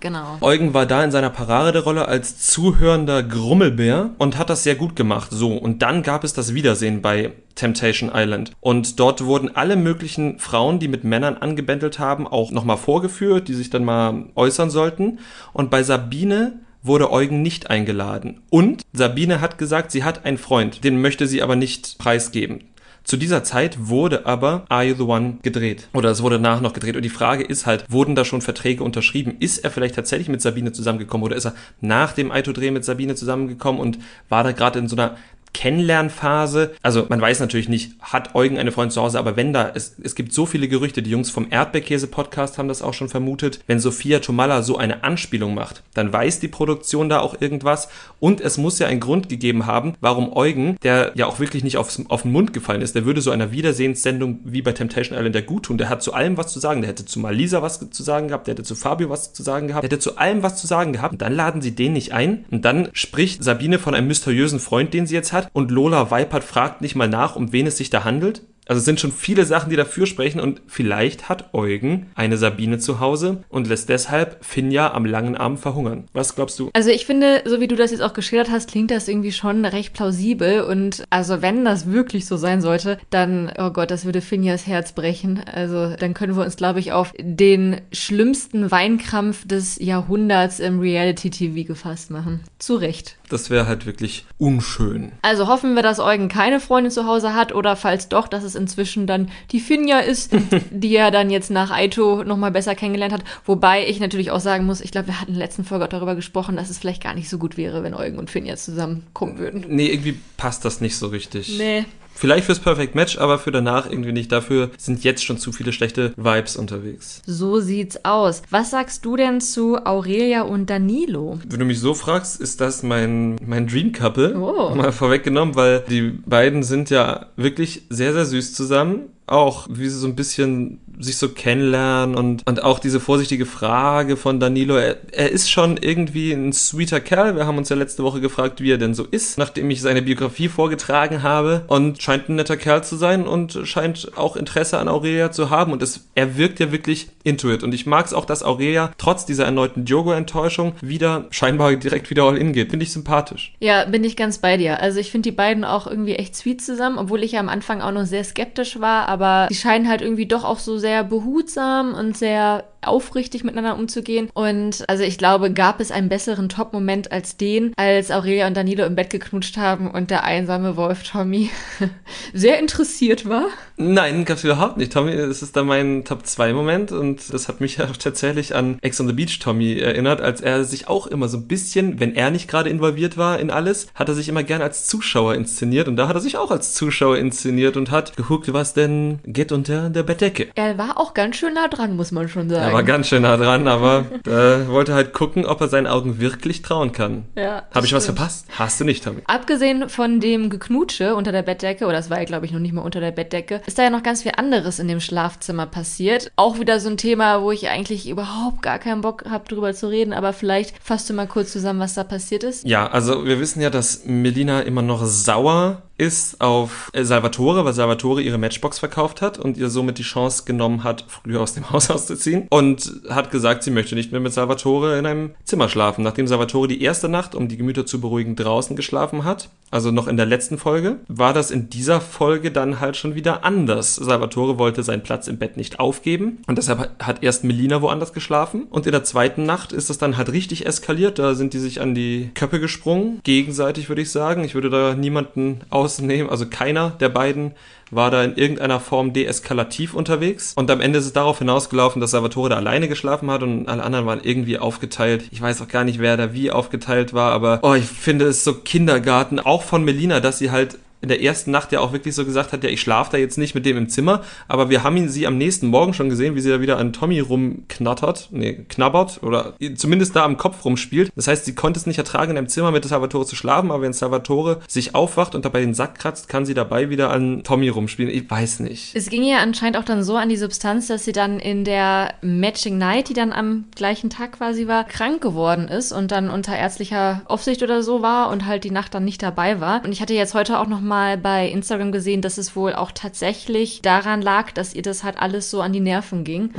genau. 0.00 0.38
Eugen 0.40 0.74
war 0.74 0.86
da 0.86 1.02
in 1.04 1.10
seiner 1.10 1.30
Paraderolle 1.30 2.08
als 2.08 2.38
zuhörender 2.38 3.22
Grummelbär 3.22 4.10
und 4.18 4.38
hat 4.38 4.50
das 4.50 4.62
sehr 4.62 4.74
gut 4.74 4.96
gemacht. 4.96 5.28
So, 5.30 5.56
und 5.56 5.82
dann 5.82 6.02
gab 6.02 6.24
es 6.24 6.32
das 6.32 6.54
Wiedersehen 6.54 7.02
bei 7.02 7.32
Temptation 7.54 8.10
Island. 8.12 8.52
Und 8.60 9.00
dort 9.00 9.24
wurden 9.24 9.54
alle 9.56 9.76
möglichen 9.76 10.38
Frauen, 10.38 10.78
die 10.78 10.88
mit 10.88 11.04
Männern 11.04 11.36
angebändelt 11.36 11.98
haben, 11.98 12.26
auch 12.26 12.50
nochmal 12.50 12.76
vorgeführt, 12.76 13.48
die 13.48 13.54
sich 13.54 13.70
dann 13.70 13.84
mal 13.84 14.26
äußern 14.34 14.70
sollten. 14.70 15.18
Und 15.52 15.70
bei 15.70 15.82
Sabine 15.82 16.60
wurde 16.82 17.10
Eugen 17.10 17.42
nicht 17.42 17.70
eingeladen. 17.70 18.42
Und 18.50 18.82
Sabine 18.92 19.40
hat 19.40 19.58
gesagt, 19.58 19.90
sie 19.90 20.04
hat 20.04 20.24
einen 20.24 20.38
Freund, 20.38 20.84
den 20.84 21.00
möchte 21.00 21.26
sie 21.26 21.42
aber 21.42 21.56
nicht 21.56 21.98
preisgeben. 21.98 22.64
Zu 23.06 23.16
dieser 23.16 23.44
Zeit 23.44 23.88
wurde 23.88 24.26
aber 24.26 24.64
Are 24.68 24.82
You 24.82 24.96
the 24.96 25.04
One 25.04 25.38
gedreht. 25.42 25.88
Oder 25.94 26.10
es 26.10 26.22
wurde 26.24 26.40
danach 26.40 26.60
noch 26.60 26.72
gedreht. 26.72 26.96
Und 26.96 27.04
die 27.04 27.08
Frage 27.08 27.44
ist 27.44 27.64
halt, 27.64 27.84
wurden 27.88 28.16
da 28.16 28.24
schon 28.24 28.42
Verträge 28.42 28.82
unterschrieben? 28.82 29.36
Ist 29.38 29.58
er 29.58 29.70
vielleicht 29.70 29.94
tatsächlich 29.94 30.28
mit 30.28 30.42
Sabine 30.42 30.72
zusammengekommen 30.72 31.24
oder 31.24 31.36
ist 31.36 31.44
er 31.44 31.54
nach 31.80 32.14
dem 32.14 32.32
Aito-Dreh 32.32 32.72
mit 32.72 32.84
Sabine 32.84 33.14
zusammengekommen 33.14 33.80
und 33.80 34.00
war 34.28 34.42
da 34.42 34.50
gerade 34.50 34.80
in 34.80 34.88
so 34.88 34.96
einer 34.96 35.16
Kennenlernphase. 35.56 36.74
Also 36.82 37.06
man 37.08 37.18
weiß 37.18 37.40
natürlich 37.40 37.70
nicht, 37.70 37.92
hat 38.02 38.34
Eugen 38.34 38.58
eine 38.58 38.72
Freundin 38.72 38.90
zu 38.90 39.00
Hause, 39.00 39.18
aber 39.18 39.36
wenn 39.36 39.54
da, 39.54 39.72
es, 39.74 39.96
es 40.02 40.14
gibt 40.14 40.34
so 40.34 40.44
viele 40.44 40.68
Gerüchte, 40.68 41.02
die 41.02 41.10
Jungs 41.10 41.30
vom 41.30 41.46
Erdbeerkäse-Podcast 41.50 42.58
haben 42.58 42.68
das 42.68 42.82
auch 42.82 42.92
schon 42.92 43.08
vermutet, 43.08 43.60
wenn 43.66 43.80
Sophia 43.80 44.18
Tomalla 44.18 44.60
so 44.60 44.76
eine 44.76 45.02
Anspielung 45.02 45.54
macht, 45.54 45.82
dann 45.94 46.12
weiß 46.12 46.40
die 46.40 46.48
Produktion 46.48 47.08
da 47.08 47.20
auch 47.20 47.40
irgendwas. 47.40 47.88
Und 48.20 48.42
es 48.42 48.58
muss 48.58 48.78
ja 48.78 48.86
einen 48.86 49.00
Grund 49.00 49.30
gegeben 49.30 49.64
haben, 49.64 49.94
warum 50.02 50.36
Eugen, 50.36 50.76
der 50.82 51.12
ja 51.14 51.24
auch 51.24 51.40
wirklich 51.40 51.64
nicht 51.64 51.78
aufs, 51.78 52.02
auf 52.08 52.22
den 52.22 52.32
Mund 52.32 52.52
gefallen 52.52 52.82
ist, 52.82 52.94
der 52.94 53.06
würde 53.06 53.22
so 53.22 53.30
einer 53.30 53.50
Wiedersehenssendung 53.50 54.40
wie 54.44 54.60
bei 54.60 54.72
Temptation 54.72 55.16
Island 55.16 55.34
der 55.34 55.42
gut 55.42 55.64
tun, 55.64 55.78
der 55.78 55.88
hat 55.88 56.02
zu 56.02 56.12
allem 56.12 56.36
was 56.36 56.52
zu 56.52 56.60
sagen, 56.60 56.82
der 56.82 56.90
hätte 56.90 57.06
zu 57.06 57.18
Malisa 57.18 57.62
was 57.62 57.88
zu 57.90 58.02
sagen 58.02 58.28
gehabt, 58.28 58.46
der 58.46 58.52
hätte 58.52 58.62
zu 58.62 58.74
Fabio 58.74 59.08
was 59.08 59.32
zu 59.32 59.42
sagen 59.42 59.68
gehabt, 59.68 59.84
der 59.84 59.88
hätte 59.88 60.00
zu 60.00 60.18
allem 60.18 60.42
was 60.42 60.56
zu 60.56 60.66
sagen 60.66 60.92
gehabt. 60.92 61.12
Und 61.12 61.22
dann 61.22 61.32
laden 61.32 61.62
sie 61.62 61.74
den 61.74 61.94
nicht 61.94 62.12
ein. 62.12 62.44
Und 62.50 62.66
dann 62.66 62.90
spricht 62.92 63.42
Sabine 63.42 63.78
von 63.78 63.94
einem 63.94 64.08
mysteriösen 64.08 64.60
Freund, 64.60 64.92
den 64.92 65.06
sie 65.06 65.14
jetzt 65.14 65.32
hat 65.32 65.45
und 65.52 65.70
Lola 65.70 66.10
Weipert 66.10 66.44
fragt 66.44 66.80
nicht 66.80 66.96
mal 66.96 67.08
nach, 67.08 67.36
um 67.36 67.52
wen 67.52 67.66
es 67.66 67.76
sich 67.76 67.90
da 67.90 68.04
handelt. 68.04 68.42
Also 68.68 68.80
es 68.80 68.84
sind 68.84 68.98
schon 68.98 69.12
viele 69.12 69.44
Sachen, 69.44 69.70
die 69.70 69.76
dafür 69.76 70.06
sprechen 70.06 70.40
und 70.40 70.60
vielleicht 70.66 71.28
hat 71.28 71.54
Eugen 71.54 72.06
eine 72.16 72.36
Sabine 72.36 72.78
zu 72.78 72.98
Hause 72.98 73.44
und 73.48 73.68
lässt 73.68 73.88
deshalb 73.88 74.44
Finja 74.44 74.92
am 74.92 75.04
langen 75.04 75.36
Arm 75.36 75.56
verhungern. 75.56 76.08
Was 76.12 76.34
glaubst 76.34 76.58
du? 76.58 76.70
Also 76.72 76.90
ich 76.90 77.06
finde, 77.06 77.42
so 77.44 77.60
wie 77.60 77.68
du 77.68 77.76
das 77.76 77.92
jetzt 77.92 78.00
auch 78.00 78.12
geschildert 78.12 78.50
hast, 78.50 78.70
klingt 78.70 78.90
das 78.90 79.06
irgendwie 79.06 79.30
schon 79.30 79.64
recht 79.64 79.92
plausibel 79.92 80.62
und 80.62 81.04
also 81.10 81.42
wenn 81.42 81.64
das 81.64 81.90
wirklich 81.90 82.26
so 82.26 82.36
sein 82.36 82.60
sollte, 82.60 82.98
dann, 83.10 83.52
oh 83.56 83.70
Gott, 83.70 83.92
das 83.92 84.04
würde 84.04 84.20
Finjas 84.20 84.66
Herz 84.66 84.92
brechen. 84.92 85.42
Also 85.46 85.94
dann 85.94 86.12
können 86.12 86.36
wir 86.36 86.44
uns, 86.44 86.56
glaube 86.56 86.80
ich, 86.80 86.92
auf 86.92 87.12
den 87.20 87.80
schlimmsten 87.92 88.72
Weinkrampf 88.72 89.46
des 89.46 89.78
Jahrhunderts 89.78 90.58
im 90.58 90.80
Reality-TV 90.80 91.68
gefasst 91.68 92.10
machen. 92.10 92.40
Zu 92.58 92.74
Recht. 92.74 93.16
Das 93.28 93.50
wäre 93.50 93.66
halt 93.66 93.86
wirklich 93.86 94.24
unschön. 94.38 95.12
Also 95.22 95.48
hoffen 95.48 95.74
wir, 95.74 95.82
dass 95.82 95.98
Eugen 95.98 96.28
keine 96.28 96.60
Freundin 96.60 96.90
zu 96.90 97.06
Hause 97.06 97.34
hat 97.34 97.54
oder 97.54 97.76
falls 97.76 98.08
doch, 98.08 98.28
dass 98.28 98.44
es 98.44 98.54
inzwischen 98.54 99.06
dann 99.06 99.30
die 99.50 99.60
Finja 99.60 99.98
ist, 100.00 100.32
die 100.70 100.94
er 100.94 101.10
dann 101.10 101.30
jetzt 101.30 101.50
nach 101.50 101.70
Aito 101.70 102.24
nochmal 102.24 102.50
besser 102.50 102.74
kennengelernt 102.74 103.12
hat. 103.12 103.24
Wobei 103.44 103.86
ich 103.86 104.00
natürlich 104.00 104.30
auch 104.30 104.40
sagen 104.40 104.66
muss, 104.66 104.80
ich 104.80 104.92
glaube, 104.92 105.08
wir 105.08 105.20
hatten 105.20 105.32
in 105.32 105.38
der 105.38 105.46
letzten 105.46 105.64
Folge 105.64 105.84
auch 105.84 105.88
darüber 105.88 106.14
gesprochen, 106.14 106.56
dass 106.56 106.70
es 106.70 106.78
vielleicht 106.78 107.02
gar 107.02 107.14
nicht 107.14 107.28
so 107.28 107.38
gut 107.38 107.56
wäre, 107.56 107.82
wenn 107.82 107.94
Eugen 107.94 108.18
und 108.18 108.30
Finja 108.30 108.56
zusammenkommen 108.56 109.38
würden. 109.38 109.64
Nee, 109.68 109.88
irgendwie 109.88 110.18
passt 110.36 110.64
das 110.64 110.80
nicht 110.80 110.96
so 110.96 111.08
richtig. 111.08 111.58
Nee. 111.58 111.84
Vielleicht 112.16 112.46
fürs 112.46 112.60
Perfect 112.60 112.94
Match, 112.94 113.18
aber 113.18 113.38
für 113.38 113.50
danach 113.50 113.88
irgendwie 113.88 114.12
nicht. 114.12 114.32
Dafür 114.32 114.70
sind 114.78 115.04
jetzt 115.04 115.24
schon 115.24 115.38
zu 115.38 115.52
viele 115.52 115.72
schlechte 115.72 116.12
Vibes 116.16 116.56
unterwegs. 116.56 117.22
So 117.26 117.60
sieht's 117.60 118.04
aus. 118.04 118.42
Was 118.50 118.70
sagst 118.70 119.04
du 119.04 119.16
denn 119.16 119.40
zu 119.40 119.76
Aurelia 119.84 120.42
und 120.42 120.70
Danilo? 120.70 121.38
Wenn 121.46 121.60
du 121.60 121.66
mich 121.66 121.78
so 121.80 121.94
fragst, 121.94 122.40
ist 122.40 122.60
das 122.60 122.82
mein, 122.82 123.36
mein 123.44 123.66
Dream 123.66 123.92
Couple. 123.92 124.36
Oh. 124.38 124.74
Mal 124.74 124.92
vorweggenommen, 124.92 125.54
weil 125.54 125.84
die 125.90 126.18
beiden 126.24 126.62
sind 126.62 126.90
ja 126.90 127.26
wirklich 127.36 127.82
sehr, 127.90 128.12
sehr 128.14 128.24
süß 128.24 128.54
zusammen. 128.54 129.10
Auch 129.26 129.66
wie 129.70 129.88
sie 129.88 129.98
so 129.98 130.06
ein 130.06 130.16
bisschen 130.16 130.80
sich 130.98 131.18
so 131.18 131.28
kennenlernen 131.28 132.16
und, 132.16 132.46
und 132.46 132.62
auch 132.62 132.78
diese 132.78 133.00
vorsichtige 133.00 133.46
Frage 133.46 134.16
von 134.16 134.40
Danilo. 134.40 134.76
Er, 134.76 134.96
er 135.12 135.30
ist 135.30 135.50
schon 135.50 135.76
irgendwie 135.76 136.32
ein 136.32 136.52
sweeter 136.52 137.00
Kerl. 137.00 137.36
Wir 137.36 137.46
haben 137.46 137.58
uns 137.58 137.68
ja 137.68 137.76
letzte 137.76 138.02
Woche 138.02 138.20
gefragt, 138.20 138.60
wie 138.60 138.72
er 138.72 138.78
denn 138.78 138.94
so 138.94 139.04
ist, 139.04 139.38
nachdem 139.38 139.70
ich 139.70 139.82
seine 139.82 140.02
Biografie 140.02 140.48
vorgetragen 140.48 141.22
habe. 141.22 141.64
Und 141.66 142.02
scheint 142.02 142.28
ein 142.28 142.36
netter 142.36 142.56
Kerl 142.56 142.84
zu 142.84 142.96
sein 142.96 143.26
und 143.26 143.58
scheint 143.64 144.16
auch 144.16 144.36
Interesse 144.36 144.78
an 144.78 144.88
Aurelia 144.88 145.30
zu 145.32 145.50
haben. 145.50 145.72
Und 145.72 145.82
es, 145.82 146.08
er 146.14 146.36
wirkt 146.36 146.60
ja 146.60 146.72
wirklich 146.72 147.08
intuit. 147.26 147.62
Und 147.62 147.74
ich 147.74 147.86
mag 147.86 148.06
es 148.06 148.14
auch, 148.14 148.24
dass 148.24 148.42
Aurelia 148.42 148.92
trotz 148.98 149.26
dieser 149.26 149.44
erneuten 149.44 149.84
Diogo-Enttäuschung 149.84 150.74
wieder 150.80 151.26
scheinbar 151.30 151.74
direkt 151.74 152.08
wieder 152.10 152.24
all 152.24 152.36
in 152.36 152.52
geht. 152.52 152.70
Finde 152.70 152.84
ich 152.84 152.92
sympathisch. 152.92 153.54
Ja, 153.60 153.84
bin 153.84 154.04
ich 154.04 154.16
ganz 154.16 154.38
bei 154.38 154.56
dir. 154.56 154.80
Also 154.80 155.00
ich 155.00 155.10
finde 155.10 155.30
die 155.30 155.36
beiden 155.36 155.64
auch 155.64 155.86
irgendwie 155.86 156.14
echt 156.14 156.36
sweet 156.36 156.62
zusammen, 156.62 156.98
obwohl 156.98 157.22
ich 157.22 157.32
ja 157.32 157.40
am 157.40 157.48
Anfang 157.48 157.82
auch 157.82 157.92
noch 157.92 158.06
sehr 158.06 158.24
skeptisch 158.24 158.80
war, 158.80 159.08
aber 159.08 159.48
die 159.50 159.54
scheinen 159.54 159.88
halt 159.88 160.00
irgendwie 160.00 160.26
doch 160.26 160.44
auch 160.44 160.58
so 160.58 160.78
sehr 160.78 161.04
behutsam 161.04 161.94
und 161.94 162.16
sehr 162.16 162.64
aufrichtig 162.86 163.44
miteinander 163.44 163.76
umzugehen. 163.76 164.30
Und 164.32 164.84
also 164.88 165.02
ich 165.02 165.18
glaube, 165.18 165.52
gab 165.52 165.80
es 165.80 165.90
einen 165.90 166.08
besseren 166.08 166.48
Top-Moment 166.48 167.12
als 167.12 167.36
den, 167.36 167.72
als 167.76 168.10
Aurelia 168.10 168.46
und 168.46 168.56
Danilo 168.56 168.84
im 168.84 168.94
Bett 168.94 169.10
geknutscht 169.10 169.56
haben 169.56 169.90
und 169.90 170.10
der 170.10 170.24
einsame 170.24 170.76
Wolf 170.76 171.02
Tommy 171.02 171.50
sehr 172.32 172.58
interessiert 172.58 173.28
war. 173.28 173.46
Nein, 173.76 174.24
gab's 174.24 174.44
überhaupt 174.44 174.76
nicht. 174.76 174.92
Tommy, 174.92 175.16
das 175.16 175.42
ist 175.42 175.56
dann 175.56 175.66
mein 175.66 176.04
Top-2-Moment 176.04 176.92
und 176.92 177.15
das 177.16 177.48
hat 177.48 177.60
mich 177.60 177.76
ja 177.78 177.86
tatsächlich 177.86 178.54
an 178.54 178.78
Ex 178.82 179.00
on 179.00 179.06
the 179.06 179.12
Beach 179.12 179.38
Tommy 179.38 179.78
erinnert, 179.78 180.20
als 180.20 180.40
er 180.40 180.64
sich 180.64 180.88
auch 180.88 181.06
immer 181.06 181.28
so 181.28 181.38
ein 181.38 181.46
bisschen, 181.46 182.00
wenn 182.00 182.14
er 182.14 182.30
nicht 182.30 182.48
gerade 182.48 182.70
involviert 182.70 183.16
war 183.16 183.38
in 183.38 183.50
alles, 183.50 183.88
hat 183.94 184.08
er 184.08 184.14
sich 184.14 184.28
immer 184.28 184.42
gerne 184.42 184.64
als 184.64 184.86
Zuschauer 184.86 185.34
inszeniert 185.34 185.88
und 185.88 185.96
da 185.96 186.08
hat 186.08 186.16
er 186.16 186.20
sich 186.20 186.36
auch 186.36 186.50
als 186.50 186.74
Zuschauer 186.74 187.18
inszeniert 187.18 187.76
und 187.76 187.90
hat 187.90 188.16
geguckt, 188.16 188.52
was 188.52 188.74
denn 188.74 189.18
geht 189.24 189.52
unter 189.52 189.90
der 189.90 190.02
Bettdecke. 190.02 190.48
Er 190.54 190.78
war 190.78 190.98
auch 190.98 191.14
ganz 191.14 191.36
schön 191.36 191.54
nah 191.54 191.68
dran, 191.68 191.96
muss 191.96 192.12
man 192.12 192.28
schon 192.28 192.48
sagen. 192.48 192.62
Er 192.62 192.72
war 192.72 192.82
ganz 192.82 193.08
schön 193.08 193.22
nah 193.22 193.36
dran, 193.36 193.68
aber 193.68 194.06
er 194.26 194.68
wollte 194.68 194.94
halt 194.94 195.12
gucken, 195.12 195.46
ob 195.46 195.60
er 195.60 195.68
seinen 195.68 195.86
Augen 195.86 196.20
wirklich 196.20 196.62
trauen 196.62 196.92
kann. 196.92 197.24
Ja, 197.36 197.64
Habe 197.74 197.86
ich 197.86 197.92
was 197.92 198.04
stimmt. 198.04 198.18
verpasst? 198.18 198.46
Hast 198.52 198.80
du 198.80 198.84
nicht, 198.84 199.04
Tommy. 199.04 199.22
Abgesehen 199.26 199.88
von 199.88 200.20
dem 200.20 200.50
Geknutsche 200.50 201.14
unter 201.14 201.32
der 201.32 201.42
Bettdecke, 201.42 201.84
oder 201.84 201.96
das 201.96 202.10
war 202.10 202.18
ja, 202.18 202.24
glaube 202.24 202.46
ich, 202.46 202.52
noch 202.52 202.60
nicht 202.60 202.72
mal 202.72 202.82
unter 202.82 203.00
der 203.00 203.12
Bettdecke, 203.12 203.60
ist 203.66 203.78
da 203.78 203.84
ja 203.84 203.90
noch 203.90 204.02
ganz 204.02 204.22
viel 204.22 204.32
anderes 204.36 204.78
in 204.78 204.88
dem 204.88 205.00
Schlafzimmer 205.00 205.66
passiert. 205.66 206.30
Auch 206.36 206.58
wieder 206.58 206.80
so 206.80 206.88
ein 206.88 206.96
Thema, 207.06 207.40
wo 207.40 207.52
ich 207.52 207.68
eigentlich 207.68 208.08
überhaupt 208.08 208.62
gar 208.62 208.80
keinen 208.80 209.00
Bock 209.00 209.26
habe, 209.30 209.48
drüber 209.48 209.72
zu 209.74 209.88
reden, 209.88 210.12
aber 210.12 210.32
vielleicht 210.32 210.74
fasst 210.82 211.08
du 211.08 211.14
mal 211.14 211.28
kurz 211.28 211.52
zusammen, 211.52 211.78
was 211.78 211.94
da 211.94 212.02
passiert 212.02 212.42
ist. 212.42 212.66
Ja, 212.66 212.88
also 212.88 213.24
wir 213.24 213.38
wissen 213.38 213.60
ja, 213.60 213.70
dass 213.70 214.06
Melina 214.06 214.62
immer 214.62 214.82
noch 214.82 215.04
sauer 215.06 215.82
ist 215.98 216.40
auf 216.40 216.90
äh, 216.92 217.04
Salvatore, 217.04 217.64
weil 217.64 217.72
Salvatore 217.72 218.22
ihre 218.22 218.38
Matchbox 218.38 218.78
verkauft 218.78 219.22
hat 219.22 219.38
und 219.38 219.56
ihr 219.56 219.70
somit 219.70 219.98
die 219.98 220.02
Chance 220.02 220.44
genommen 220.44 220.84
hat, 220.84 221.04
früher 221.08 221.40
aus 221.40 221.54
dem 221.54 221.70
Haus 221.70 221.90
auszuziehen 221.90 222.46
und 222.50 222.92
hat 223.08 223.30
gesagt, 223.30 223.62
sie 223.62 223.70
möchte 223.70 223.94
nicht 223.94 224.12
mehr 224.12 224.20
mit 224.20 224.32
Salvatore 224.32 224.98
in 224.98 225.06
einem 225.06 225.30
Zimmer 225.44 225.68
schlafen. 225.68 226.04
Nachdem 226.04 226.26
Salvatore 226.26 226.68
die 226.68 226.82
erste 226.82 227.08
Nacht, 227.08 227.34
um 227.34 227.48
die 227.48 227.56
Gemüter 227.56 227.86
zu 227.86 228.00
beruhigen, 228.00 228.36
draußen 228.36 228.76
geschlafen 228.76 229.24
hat, 229.24 229.48
also 229.70 229.90
noch 229.90 230.06
in 230.06 230.16
der 230.16 230.26
letzten 230.26 230.58
Folge, 230.58 230.98
war 231.08 231.32
das 231.32 231.50
in 231.50 231.70
dieser 231.70 232.00
Folge 232.00 232.50
dann 232.52 232.80
halt 232.80 232.96
schon 232.96 233.14
wieder 233.14 233.44
anders. 233.44 233.96
Salvatore 233.96 234.58
wollte 234.58 234.82
seinen 234.82 235.02
Platz 235.02 235.26
im 235.28 235.38
Bett 235.38 235.56
nicht 235.56 235.80
aufgeben 235.80 236.38
und 236.46 236.58
deshalb 236.58 236.90
hat 237.02 237.22
erst 237.22 237.44
Melina 237.44 237.82
woanders 237.82 238.12
geschlafen 238.12 238.64
und 238.70 238.86
in 238.86 238.92
der 238.92 239.04
zweiten 239.04 239.44
Nacht 239.44 239.72
ist 239.72 239.90
es 239.90 239.98
dann 239.98 240.16
halt 240.16 240.30
richtig 240.30 240.66
eskaliert. 240.66 241.18
Da 241.18 241.34
sind 241.34 241.52
die 241.52 241.58
sich 241.58 241.80
an 241.80 241.94
die 241.94 242.30
Köppe 242.34 242.60
gesprungen, 242.60 243.20
gegenseitig 243.24 243.88
würde 243.88 244.02
ich 244.02 244.10
sagen. 244.10 244.44
Ich 244.44 244.54
würde 244.54 244.70
da 244.70 244.94
niemanden 244.94 245.60
ausnehmen, 245.86 246.28
also 246.30 246.46
keiner 246.46 246.90
der 246.90 247.08
beiden 247.08 247.52
war 247.92 248.10
da 248.10 248.24
in 248.24 248.34
irgendeiner 248.34 248.80
Form 248.80 249.12
deeskalativ 249.12 249.94
unterwegs. 249.94 250.54
Und 250.56 250.70
am 250.72 250.80
Ende 250.80 250.98
ist 250.98 251.06
es 251.06 251.12
darauf 251.12 251.38
hinausgelaufen, 251.38 252.00
dass 252.00 252.10
Salvatore 252.10 252.48
da 252.48 252.56
alleine 252.56 252.88
geschlafen 252.88 253.30
hat 253.30 253.44
und 253.44 253.68
alle 253.68 253.82
anderen 253.84 254.06
waren 254.06 254.20
irgendwie 254.22 254.58
aufgeteilt. 254.58 255.28
Ich 255.30 255.40
weiß 255.40 255.62
auch 255.62 255.68
gar 255.68 255.84
nicht, 255.84 256.00
wer 256.00 256.16
da 256.16 256.32
wie 256.32 256.50
aufgeteilt 256.50 257.14
war, 257.14 257.30
aber 257.32 257.60
oh, 257.62 257.74
ich 257.74 257.84
finde 257.84 258.26
es 258.26 258.42
so 258.42 258.54
Kindergarten, 258.54 259.38
auch 259.38 259.62
von 259.62 259.84
Melina, 259.84 260.18
dass 260.18 260.38
sie 260.38 260.50
halt 260.50 260.78
in 261.00 261.08
der 261.08 261.22
ersten 261.22 261.50
Nacht 261.50 261.72
ja 261.72 261.80
auch 261.80 261.92
wirklich 261.92 262.14
so 262.14 262.24
gesagt 262.24 262.52
hat, 262.52 262.64
ja, 262.64 262.70
ich 262.70 262.80
schlafe 262.80 263.12
da 263.12 263.18
jetzt 263.18 263.38
nicht 263.38 263.54
mit 263.54 263.66
dem 263.66 263.76
im 263.76 263.88
Zimmer, 263.88 264.22
aber 264.48 264.70
wir 264.70 264.82
haben 264.82 264.96
ihn 264.96 265.08
sie 265.08 265.26
am 265.26 265.38
nächsten 265.38 265.68
Morgen 265.68 265.94
schon 265.94 266.08
gesehen, 266.08 266.34
wie 266.34 266.40
sie 266.40 266.50
da 266.50 266.60
wieder 266.60 266.78
an 266.78 266.92
Tommy 266.92 267.20
rumknattert, 267.20 268.28
nee, 268.30 268.64
knabbert 268.68 269.22
oder 269.22 269.54
zumindest 269.76 270.16
da 270.16 270.24
am 270.24 270.36
Kopf 270.36 270.64
rumspielt. 270.64 271.10
Das 271.14 271.28
heißt, 271.28 271.44
sie 271.44 271.54
konnte 271.54 271.78
es 271.78 271.86
nicht 271.86 271.98
ertragen, 271.98 272.32
in 272.32 272.38
einem 272.38 272.48
Zimmer 272.48 272.70
mit 272.70 272.84
Salvatore 272.84 273.26
zu 273.26 273.36
schlafen, 273.36 273.70
aber 273.70 273.82
wenn 273.82 273.92
Salvatore 273.92 274.60
sich 274.68 274.94
aufwacht 274.94 275.34
und 275.34 275.44
dabei 275.44 275.60
den 275.60 275.74
Sack 275.74 275.98
kratzt, 275.98 276.28
kann 276.28 276.46
sie 276.46 276.54
dabei 276.54 276.90
wieder 276.90 277.10
an 277.10 277.42
Tommy 277.44 277.68
rumspielen. 277.68 278.12
Ich 278.12 278.30
weiß 278.30 278.60
nicht. 278.60 278.94
Es 278.94 279.10
ging 279.10 279.22
ja 279.22 279.38
anscheinend 279.38 279.76
auch 279.76 279.84
dann 279.84 280.02
so 280.02 280.16
an 280.16 280.28
die 280.28 280.36
Substanz, 280.36 280.86
dass 280.86 281.04
sie 281.04 281.12
dann 281.12 281.38
in 281.38 281.64
der 281.64 282.14
Matching 282.22 282.78
Night, 282.78 283.08
die 283.08 283.14
dann 283.14 283.32
am 283.32 283.66
gleichen 283.74 284.10
Tag 284.10 284.32
quasi 284.32 284.66
war, 284.66 284.84
krank 284.84 285.20
geworden 285.20 285.68
ist 285.68 285.92
und 285.92 286.10
dann 286.10 286.30
unter 286.30 286.56
ärztlicher 286.56 287.22
Aufsicht 287.26 287.62
oder 287.62 287.82
so 287.82 288.02
war 288.02 288.30
und 288.30 288.46
halt 288.46 288.64
die 288.64 288.70
Nacht 288.70 288.94
dann 288.94 289.04
nicht 289.04 289.22
dabei 289.22 289.60
war. 289.60 289.84
Und 289.84 289.92
ich 289.92 290.00
hatte 290.00 290.14
jetzt 290.14 290.34
heute 290.34 290.58
auch 290.58 290.66
noch 290.66 290.80
mal 290.86 291.18
bei 291.18 291.48
Instagram 291.48 291.92
gesehen, 291.92 292.22
dass 292.22 292.38
es 292.38 292.56
wohl 292.56 292.74
auch 292.74 292.92
tatsächlich 292.92 293.82
daran 293.82 294.22
lag, 294.22 294.52
dass 294.52 294.74
ihr 294.74 294.82
das 294.82 295.04
halt 295.04 295.18
alles 295.18 295.50
so 295.50 295.60
an 295.60 295.72
die 295.72 295.80
Nerven 295.80 296.24
ging. 296.24 296.50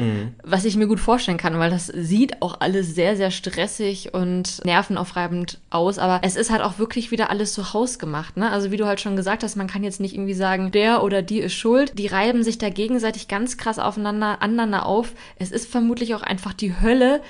Was 0.44 0.66
ich 0.66 0.76
mir 0.76 0.88
gut 0.88 1.00
vorstellen 1.00 1.38
kann, 1.38 1.58
weil 1.60 1.70
das 1.70 1.88
sieht 1.88 2.42
auch 2.42 2.60
alles 2.60 2.94
sehr, 2.96 3.16
sehr 3.16 3.32
stressig 3.32 4.14
und 4.14 4.64
nervenaufreibend 4.66 5.60
aus. 5.70 6.00
Aber 6.00 6.20
es 6.24 6.36
ist 6.36 6.52
halt 6.52 6.62
auch 6.62 6.80
wirklich 6.80 7.12
wieder 7.12 7.30
alles 7.30 7.54
so 7.54 7.74
hausgemacht. 7.74 8.38
Ne? 8.38 8.50
Also 8.50 8.72
wie 8.72 8.78
du 8.78 8.86
halt 8.86 9.02
schon 9.02 9.16
gesagt 9.16 9.44
hast, 9.44 9.56
man 9.56 9.68
kann 9.68 9.84
jetzt 9.84 10.00
nicht 10.00 10.14
irgendwie 10.14 10.34
sagen, 10.34 10.72
der 10.72 11.04
oder 11.04 11.22
die 11.22 11.40
ist 11.40 11.54
schuld. 11.54 11.98
Die 11.98 12.08
reiben 12.08 12.44
sich 12.44 12.58
da 12.58 12.70
gegenseitig 12.70 13.28
ganz 13.28 13.58
krass 13.58 13.80
aufeinander 13.80 14.42
aneinander 14.42 14.86
auf. 14.86 15.14
Es 15.40 15.52
ist 15.52 15.70
vermutlich 15.70 16.16
auch 16.16 16.24
einfach 16.24 16.54
die 16.54 16.80
Hölle. 16.82 17.22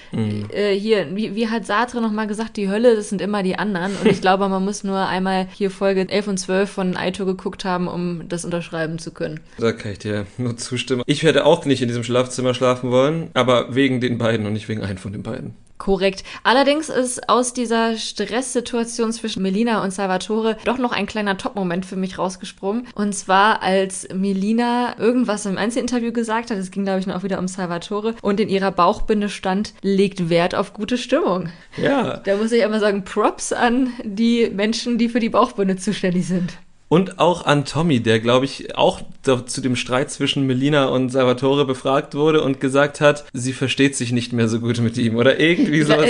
Äh, 0.52 0.74
hier, 0.74 1.16
wie, 1.16 1.36
wie 1.36 1.50
hat 1.50 1.66
Sartre 1.66 2.02
nochmal 2.02 2.28
gesagt, 2.28 2.58
die 2.58 2.70
Hölle, 2.70 2.96
das 2.96 3.10
sind 3.10 3.22
immer 3.22 3.44
die 3.44 3.58
anderen. 3.58 3.96
Und 3.98 4.08
ich 4.08 4.22
glaube, 4.28 4.48
man 4.50 4.64
muss 4.64 4.84
nur 4.84 5.06
einmal 5.08 5.48
hier 5.54 5.72
Folge 5.72 6.08
11 6.10 6.28
und 6.28 6.38
12 6.38 6.70
von 6.70 6.87
Aito 6.96 7.26
geguckt 7.26 7.66
haben, 7.66 7.88
um 7.88 8.30
das 8.30 8.46
unterschreiben 8.46 9.00
zu 9.00 9.12
können. 9.12 9.40
Da 9.58 9.72
kann 9.72 9.92
ich 9.92 10.00
dir 10.00 10.26
nur 10.38 10.56
zustimmen. 10.56 11.04
Ich 11.06 11.24
werde 11.24 11.46
auch 11.46 11.66
nicht 11.66 11.82
in 11.82 11.88
diesem 11.88 12.04
Schlafzimmer 12.04 12.54
schlafen 12.54 12.92
wollen, 12.92 13.30
aber 13.34 13.76
wegen 13.76 14.00
den 14.00 14.18
beiden 14.18 14.46
und 14.46 14.54
nicht 14.54 14.70
wegen 14.70 14.84
einem 14.84 14.98
von 14.98 15.12
den 15.12 15.24
beiden. 15.24 15.56
Korrekt. 15.78 16.24
Allerdings 16.44 16.90
ist 16.90 17.30
aus 17.30 17.54
dieser 17.54 17.98
Stresssituation 17.98 19.14
zwischen 19.14 19.44
Melina 19.44 19.84
und 19.84 19.92
Salvatore 19.92 20.58
doch 20.66 20.80
noch 20.80 20.92
ein 20.92 21.06
kleiner 21.06 21.38
Top-Moment 21.38 21.86
für 21.86 21.96
mich 21.96 22.18
rausgesprungen. 22.18 22.88
Und 22.96 23.14
zwar, 23.14 23.62
als 23.62 24.08
Melina 24.12 24.98
irgendwas 24.98 25.46
im 25.46 25.58
Einzelinterview 25.58 26.12
gesagt 26.12 26.50
hat, 26.50 26.58
es 26.58 26.72
ging, 26.72 26.84
glaube 26.84 27.02
ich, 27.02 27.12
auch 27.12 27.24
wieder 27.24 27.38
um 27.38 27.48
Salvatore, 27.48 28.16
und 28.22 28.40
in 28.40 28.50
ihrer 28.50 28.72
Bauchbinde 28.72 29.30
stand, 29.30 29.74
legt 29.82 30.30
Wert 30.30 30.56
auf 30.56 30.74
gute 30.74 30.98
Stimmung. 30.98 31.50
Ja. 31.82 32.18
Da 32.18 32.38
muss 32.38 32.52
ich 32.52 32.64
einmal 32.64 32.80
sagen, 32.80 33.04
Props 33.04 33.54
an 33.54 33.92
die 34.04 34.50
Menschen, 34.50 34.98
die 34.98 35.10
für 35.10 35.20
die 35.20 35.30
Bauchbinde 35.30 35.76
zuständig 35.76 36.26
sind. 36.28 36.54
Und 36.90 37.20
auch 37.20 37.46
an 37.46 37.66
Tommy, 37.66 38.00
der, 38.00 38.20
glaube 38.22 38.46
ich, 38.46 38.78
auch 38.78 39.02
zu 39.24 39.62
dem 39.62 39.76
Streit 39.76 40.10
zwischen 40.10 40.48
Melina 40.48 40.86
und 40.86 41.10
Salvatore 41.10 41.66
befragt 41.66 42.16
wurde 42.16 42.42
und 42.42 42.62
gesagt 42.62 43.02
hat, 43.02 43.26
sie 43.34 43.52
versteht 43.52 43.98
sich 43.98 44.14
nicht 44.14 44.32
mehr 44.32 44.48
so 44.48 44.62
gut 44.62 44.80
mit 44.80 44.98
ihm 44.98 45.18
oder 45.18 45.38
irgendwie 45.38 45.82
sowas. 45.82 46.10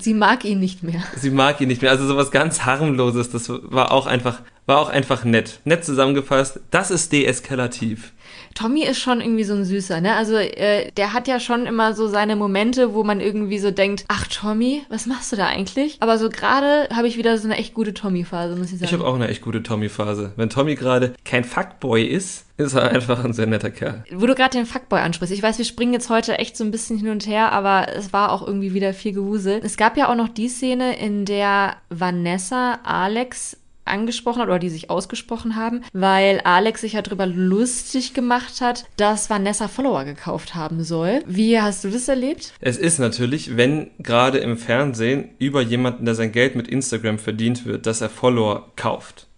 Sie 0.00 0.12
mag 0.12 0.44
ihn 0.44 0.60
nicht 0.60 0.82
mehr. 0.82 1.02
Sie 1.16 1.30
mag 1.30 1.60
ihn 1.62 1.68
nicht 1.68 1.80
mehr. 1.80 1.90
Also 1.90 2.06
sowas 2.06 2.30
ganz 2.30 2.66
harmloses, 2.66 3.30
das 3.30 3.48
war 3.48 3.90
auch 3.90 4.06
einfach, 4.06 4.42
war 4.66 4.80
auch 4.80 4.90
einfach 4.90 5.24
nett. 5.24 5.60
Nett 5.64 5.82
zusammengefasst. 5.84 6.60
Das 6.70 6.90
ist 6.90 7.10
deeskalativ. 7.12 8.12
Tommy 8.54 8.84
ist 8.84 8.98
schon 8.98 9.20
irgendwie 9.20 9.44
so 9.44 9.54
ein 9.54 9.64
Süßer, 9.64 10.00
ne? 10.00 10.14
Also 10.14 10.36
äh, 10.36 10.90
der 10.92 11.12
hat 11.12 11.28
ja 11.28 11.40
schon 11.40 11.66
immer 11.66 11.94
so 11.94 12.08
seine 12.08 12.36
Momente, 12.36 12.94
wo 12.94 13.04
man 13.04 13.20
irgendwie 13.20 13.58
so 13.58 13.70
denkt, 13.70 14.04
ach 14.08 14.26
Tommy, 14.26 14.82
was 14.88 15.06
machst 15.06 15.32
du 15.32 15.36
da 15.36 15.46
eigentlich? 15.46 15.96
Aber 16.00 16.18
so 16.18 16.28
gerade 16.28 16.88
habe 16.94 17.08
ich 17.08 17.16
wieder 17.16 17.36
so 17.38 17.46
eine 17.46 17.56
echt 17.56 17.74
gute 17.74 17.94
Tommy-Phase, 17.94 18.56
muss 18.56 18.72
ich 18.72 18.78
sagen. 18.78 18.84
Ich 18.84 18.92
habe 18.92 19.06
auch 19.06 19.14
eine 19.14 19.28
echt 19.28 19.42
gute 19.42 19.62
Tommy-Phase. 19.62 20.32
Wenn 20.36 20.50
Tommy 20.50 20.74
gerade 20.74 21.14
kein 21.24 21.44
Fuckboy 21.44 22.04
ist, 22.04 22.46
ist 22.58 22.74
er 22.74 22.90
einfach 22.90 23.24
ein 23.24 23.32
sehr 23.32 23.46
netter 23.46 23.70
Kerl. 23.70 24.04
Wo 24.12 24.26
du 24.26 24.34
gerade 24.34 24.58
den 24.58 24.66
Fuckboy 24.66 25.00
ansprichst. 25.00 25.32
Ich 25.32 25.42
weiß, 25.42 25.58
wir 25.58 25.64
springen 25.64 25.92
jetzt 25.92 26.10
heute 26.10 26.38
echt 26.38 26.56
so 26.56 26.64
ein 26.64 26.72
bisschen 26.72 26.98
hin 26.98 27.08
und 27.08 27.26
her, 27.26 27.52
aber 27.52 27.86
es 27.94 28.12
war 28.12 28.32
auch 28.32 28.44
irgendwie 28.44 28.74
wieder 28.74 28.92
viel 28.92 29.12
Gewusel. 29.12 29.60
Es 29.62 29.76
gab 29.76 29.96
ja 29.96 30.10
auch 30.10 30.16
noch 30.16 30.28
die 30.28 30.48
Szene, 30.48 30.98
in 30.98 31.24
der 31.24 31.76
Vanessa 31.88 32.80
Alex 32.82 33.56
angesprochen 33.88 34.40
hat 34.40 34.48
oder 34.48 34.58
die 34.58 34.70
sich 34.70 34.90
ausgesprochen 34.90 35.56
haben, 35.56 35.82
weil 35.92 36.40
Alex 36.44 36.82
sich 36.82 36.94
ja 36.94 37.02
darüber 37.02 37.26
lustig 37.26 38.14
gemacht 38.14 38.60
hat, 38.60 38.84
dass 38.96 39.30
Vanessa 39.30 39.68
Follower 39.68 40.04
gekauft 40.04 40.54
haben 40.54 40.84
soll. 40.84 41.22
Wie 41.26 41.60
hast 41.60 41.84
du 41.84 41.90
das 41.90 42.08
erlebt? 42.08 42.52
Es 42.60 42.76
ist 42.76 42.98
natürlich, 42.98 43.56
wenn 43.56 43.90
gerade 43.98 44.38
im 44.38 44.56
Fernsehen 44.56 45.30
über 45.38 45.62
jemanden, 45.62 46.04
der 46.04 46.14
sein 46.14 46.32
Geld 46.32 46.54
mit 46.54 46.68
Instagram 46.68 47.18
verdient 47.18 47.64
wird, 47.64 47.86
dass 47.86 48.00
er 48.00 48.10
Follower 48.10 48.72
kauft 48.76 49.28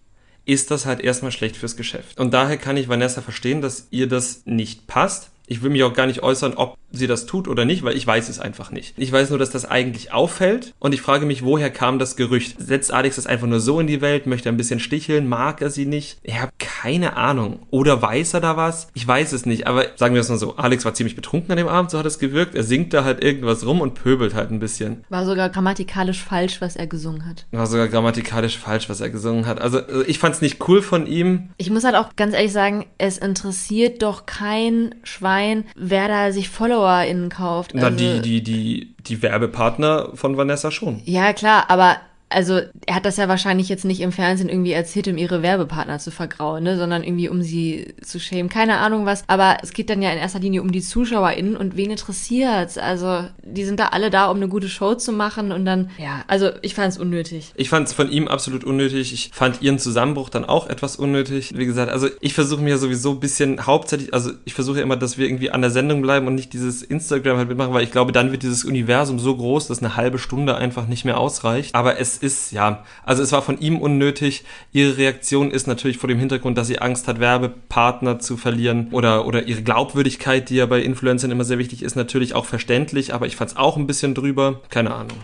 ist 0.47 0.73
das 0.73 0.85
halt 0.85 1.01
erstmal 1.01 1.31
schlecht 1.31 1.57
fürs 1.57 1.77
Geschäft. 1.77 2.19
Und 2.19 2.35
daher 2.35 2.57
kann 2.57 2.77
ich 2.77 2.89
Vanessa 2.89 3.21
verstehen, 3.21 3.61
dass 3.61 3.87
ihr 3.91 4.09
das 4.09 4.43
nicht 4.47 4.89
passt. 4.89 5.31
Ich 5.51 5.63
will 5.63 5.71
mich 5.71 5.83
auch 5.83 5.93
gar 5.93 6.07
nicht 6.07 6.23
äußern, 6.23 6.55
ob 6.55 6.79
sie 6.93 7.09
das 7.09 7.27
tut 7.27 7.49
oder 7.49 7.65
nicht, 7.65 7.83
weil 7.83 7.97
ich 7.97 8.07
weiß 8.07 8.29
es 8.29 8.39
einfach 8.39 8.71
nicht. 8.71 8.95
Ich 8.97 9.11
weiß 9.11 9.31
nur, 9.31 9.39
dass 9.39 9.51
das 9.51 9.65
eigentlich 9.65 10.13
auffällt 10.13 10.75
und 10.79 10.95
ich 10.95 11.03
frage 11.03 11.27
mich, 11.27 11.45
woher 11.45 11.71
kam 11.71 11.99
das 11.99 12.15
Gerücht? 12.15 12.57
Setzt 12.59 12.93
Alex 12.93 13.17
das 13.17 13.27
einfach 13.27 13.49
nur 13.49 13.59
so 13.59 13.81
in 13.81 13.89
die 13.89 14.01
Welt, 14.01 14.27
möchte 14.27 14.49
ein 14.49 14.57
bisschen 14.57 14.79
sticheln, 14.79 15.29
mag 15.29 15.61
er 15.61 15.71
sie 15.71 15.87
nicht? 15.87 16.19
Ich 16.23 16.41
habe 16.41 16.53
keine 16.59 17.17
Ahnung. 17.17 17.67
Oder 17.71 18.01
weiß 18.01 18.35
er 18.35 18.41
da 18.41 18.57
was? 18.57 18.89
Ich 18.95 19.07
weiß 19.07 19.33
es 19.33 19.45
nicht, 19.45 19.67
aber 19.67 19.87
sagen 19.97 20.15
wir 20.15 20.21
es 20.21 20.29
mal 20.29 20.39
so, 20.39 20.57
Alex 20.57 20.85
war 20.85 20.95
ziemlich 20.95 21.17
betrunken 21.17 21.51
an 21.51 21.59
dem 21.59 21.69
Abend, 21.69 21.91
so 21.91 21.99
hat 21.99 22.07
es 22.07 22.21
gewirkt. 22.21 22.55
Er 22.55 22.63
singt 22.63 22.95
da 22.95 23.03
halt 23.03 23.23
irgendwas 23.23 23.67
rum 23.67 23.81
und 23.81 23.95
pöbelt 23.95 24.35
halt 24.35 24.53
ein 24.53 24.61
bisschen. 24.61 25.05
War 25.09 25.27
sogar 25.27 25.49
grammatikalisch 25.49 26.23
falsch, 26.23 26.61
was 26.61 26.77
er 26.77 26.87
gesungen 26.87 27.27
hat. 27.27 27.47
War 27.51 27.67
sogar 27.67 27.89
grammatikalisch 27.89 28.57
falsch, 28.57 28.89
was 28.89 29.01
er 29.01 29.11
gesungen 29.11 29.47
hat. 29.47 29.61
Also 29.61 29.79
äh, 29.79 30.05
ich 30.07 30.21
fand 30.21 30.37
es 30.37 30.43
nicht 30.43 30.69
cool 30.69 30.81
von 30.81 31.07
ihm. 31.07 31.51
Ich 31.57 31.71
muss 31.71 31.83
halt 31.83 31.97
auch 31.97 32.15
ganz 32.15 32.35
ehrlich 32.35 32.53
sagen, 32.53 32.87
es 32.99 33.19
interessiert 33.19 34.03
doch 34.03 34.27
kein 34.27 34.95
Schwein, 35.03 35.39
wer 35.76 36.09
da 36.09 36.33
sich 36.33 36.48
Follower 36.48 36.81
FollowerInnen 36.81 37.29
kauft. 37.29 37.74
Also, 37.74 37.88
Na, 37.88 37.94
die, 37.94 38.20
die, 38.20 38.42
die, 38.42 38.94
die 39.07 39.22
Werbepartner 39.22 40.11
von 40.14 40.37
Vanessa 40.37 40.70
schon. 40.70 41.03
Ja, 41.05 41.33
klar, 41.33 41.64
aber 41.68 41.96
also 42.31 42.61
er 42.87 42.95
hat 42.95 43.05
das 43.05 43.16
ja 43.16 43.29
wahrscheinlich 43.29 43.69
jetzt 43.69 43.85
nicht 43.85 44.01
im 44.01 44.12
Fernsehen 44.12 44.49
irgendwie 44.49 44.73
erzählt, 44.73 45.09
um 45.09 45.19
ihre 45.19 45.43
Werbepartner 45.43 45.99
zu 45.99 46.11
vergrauen, 46.11 46.62
ne, 46.62 46.79
sondern 46.79 47.03
irgendwie 47.03 47.29
um 47.29 47.43
sie 47.43 47.95
zu 48.03 48.21
schämen. 48.21 48.49
Keine 48.49 48.79
Ahnung 48.79 49.05
was, 49.05 49.25
aber 49.27 49.59
es 49.62 49.73
geht 49.73 49.90
dann 49.90 50.01
ja 50.01 50.11
in 50.11 50.19
erster 50.19 50.38
Linie 50.38 50.62
um 50.62 50.71
die 50.71 50.81
ZuschauerInnen 50.81 51.57
und 51.57 51.77
wen 51.77 51.90
interessiert's? 51.90 52.79
Also, 52.79 53.25
die 53.43 53.64
sind 53.64 53.81
da 53.81 53.88
alle 53.88 54.11
da, 54.11 54.31
um 54.31 54.37
eine 54.37 54.49
gute 54.49 54.69
Show 54.69 54.95
zu 54.95 55.12
machen 55.12 55.51
und 55.51 55.64
dann, 55.64 55.90
ja, 55.99 56.23
also 56.29 56.51
ich 56.62 56.75
fand's 56.75 56.99
unnötig. 56.99 57.53
Ich 57.57 57.69
fand's 57.69 57.93
von 57.93 58.11
ihm 58.11 58.29
absolut 58.29 58.62
unnötig. 58.62 59.12
Ich 59.12 59.31
fand 59.33 59.61
ihren 59.61 59.79
Zusammenbruch 59.79 60.29
dann 60.29 60.45
auch 60.45 60.69
etwas 60.69 60.97
unnötig. 60.97 61.53
Wie 61.57 61.66
gesagt, 61.66 61.90
also 61.90 62.09
ich 62.21 62.35
versuche 62.35 62.62
mir 62.62 62.79
sowieso 62.79 63.11
ein 63.12 63.21
bisschen 63.21 63.66
hauptsächlich, 63.66 64.14
also 64.14 64.31
ich 64.45 64.55
versuche 64.55 64.79
ja 64.79 64.85
immer, 64.85 64.97
dass 64.97 65.19
wir 65.19 65.27
irgendwie 65.27 65.51
an 65.51 65.62
der 65.62 65.71
Sendung 65.71 66.01
bleiben 66.01 66.29
und 66.29 66.37
nicht 66.37 66.53
dieses 66.53 66.83
Instagram 66.83 67.38
halt 67.38 67.49
mitmachen, 67.49 67.75
weil 67.75 67.83
ich 67.83 67.90
glaube, 67.90 68.12
dann 68.12 68.31
wird 68.31 68.45
dieses 68.45 68.64
Universum 68.64 69.19
so 69.19 69.37
groß, 69.37 69.66
dass 69.66 69.81
eine 69.81 69.97
halbe 69.97 70.19
Stunde 70.19 70.57
einfach 70.57 70.87
nicht 70.87 71.05
mehr 71.05 71.19
ausreicht. 71.19 71.75
Aber 71.75 71.99
es 71.99 72.19
ist, 72.22 72.52
ja, 72.52 72.85
also 73.04 73.22
es 73.22 73.33
war 73.33 73.42
von 73.42 73.59
ihm 73.61 73.78
unnötig. 73.78 74.44
Ihre 74.72 74.96
Reaktion 74.96 75.50
ist 75.50 75.66
natürlich 75.66 75.98
vor 75.98 76.09
dem 76.09 76.18
Hintergrund, 76.18 76.56
dass 76.59 76.66
sie 76.66 76.78
Angst 76.78 77.09
hat, 77.09 77.20
Werbepartner 77.20 78.18
zu 78.18 78.37
verlieren 78.37 78.88
oder, 78.92 79.26
oder 79.26 79.46
ihre 79.46 79.62
Glaubwürdigkeit, 79.62 80.48
die 80.50 80.56
ja 80.56 80.66
bei 80.66 80.80
Influencern 80.80 81.30
immer 81.30 81.44
sehr 81.44 81.59
wichtig 81.59 81.83
ist, 81.83 81.96
natürlich 81.96 82.35
auch 82.35 82.46
verständlich, 82.46 83.14
aber 83.14 83.26
ich 83.26 83.37
fand 83.37 83.50
es 83.50 83.56
auch 83.56 83.76
ein 83.76 83.87
bisschen 83.87 84.14
drüber. 84.14 84.61
Keine 84.68 84.94
Ahnung. 84.94 85.18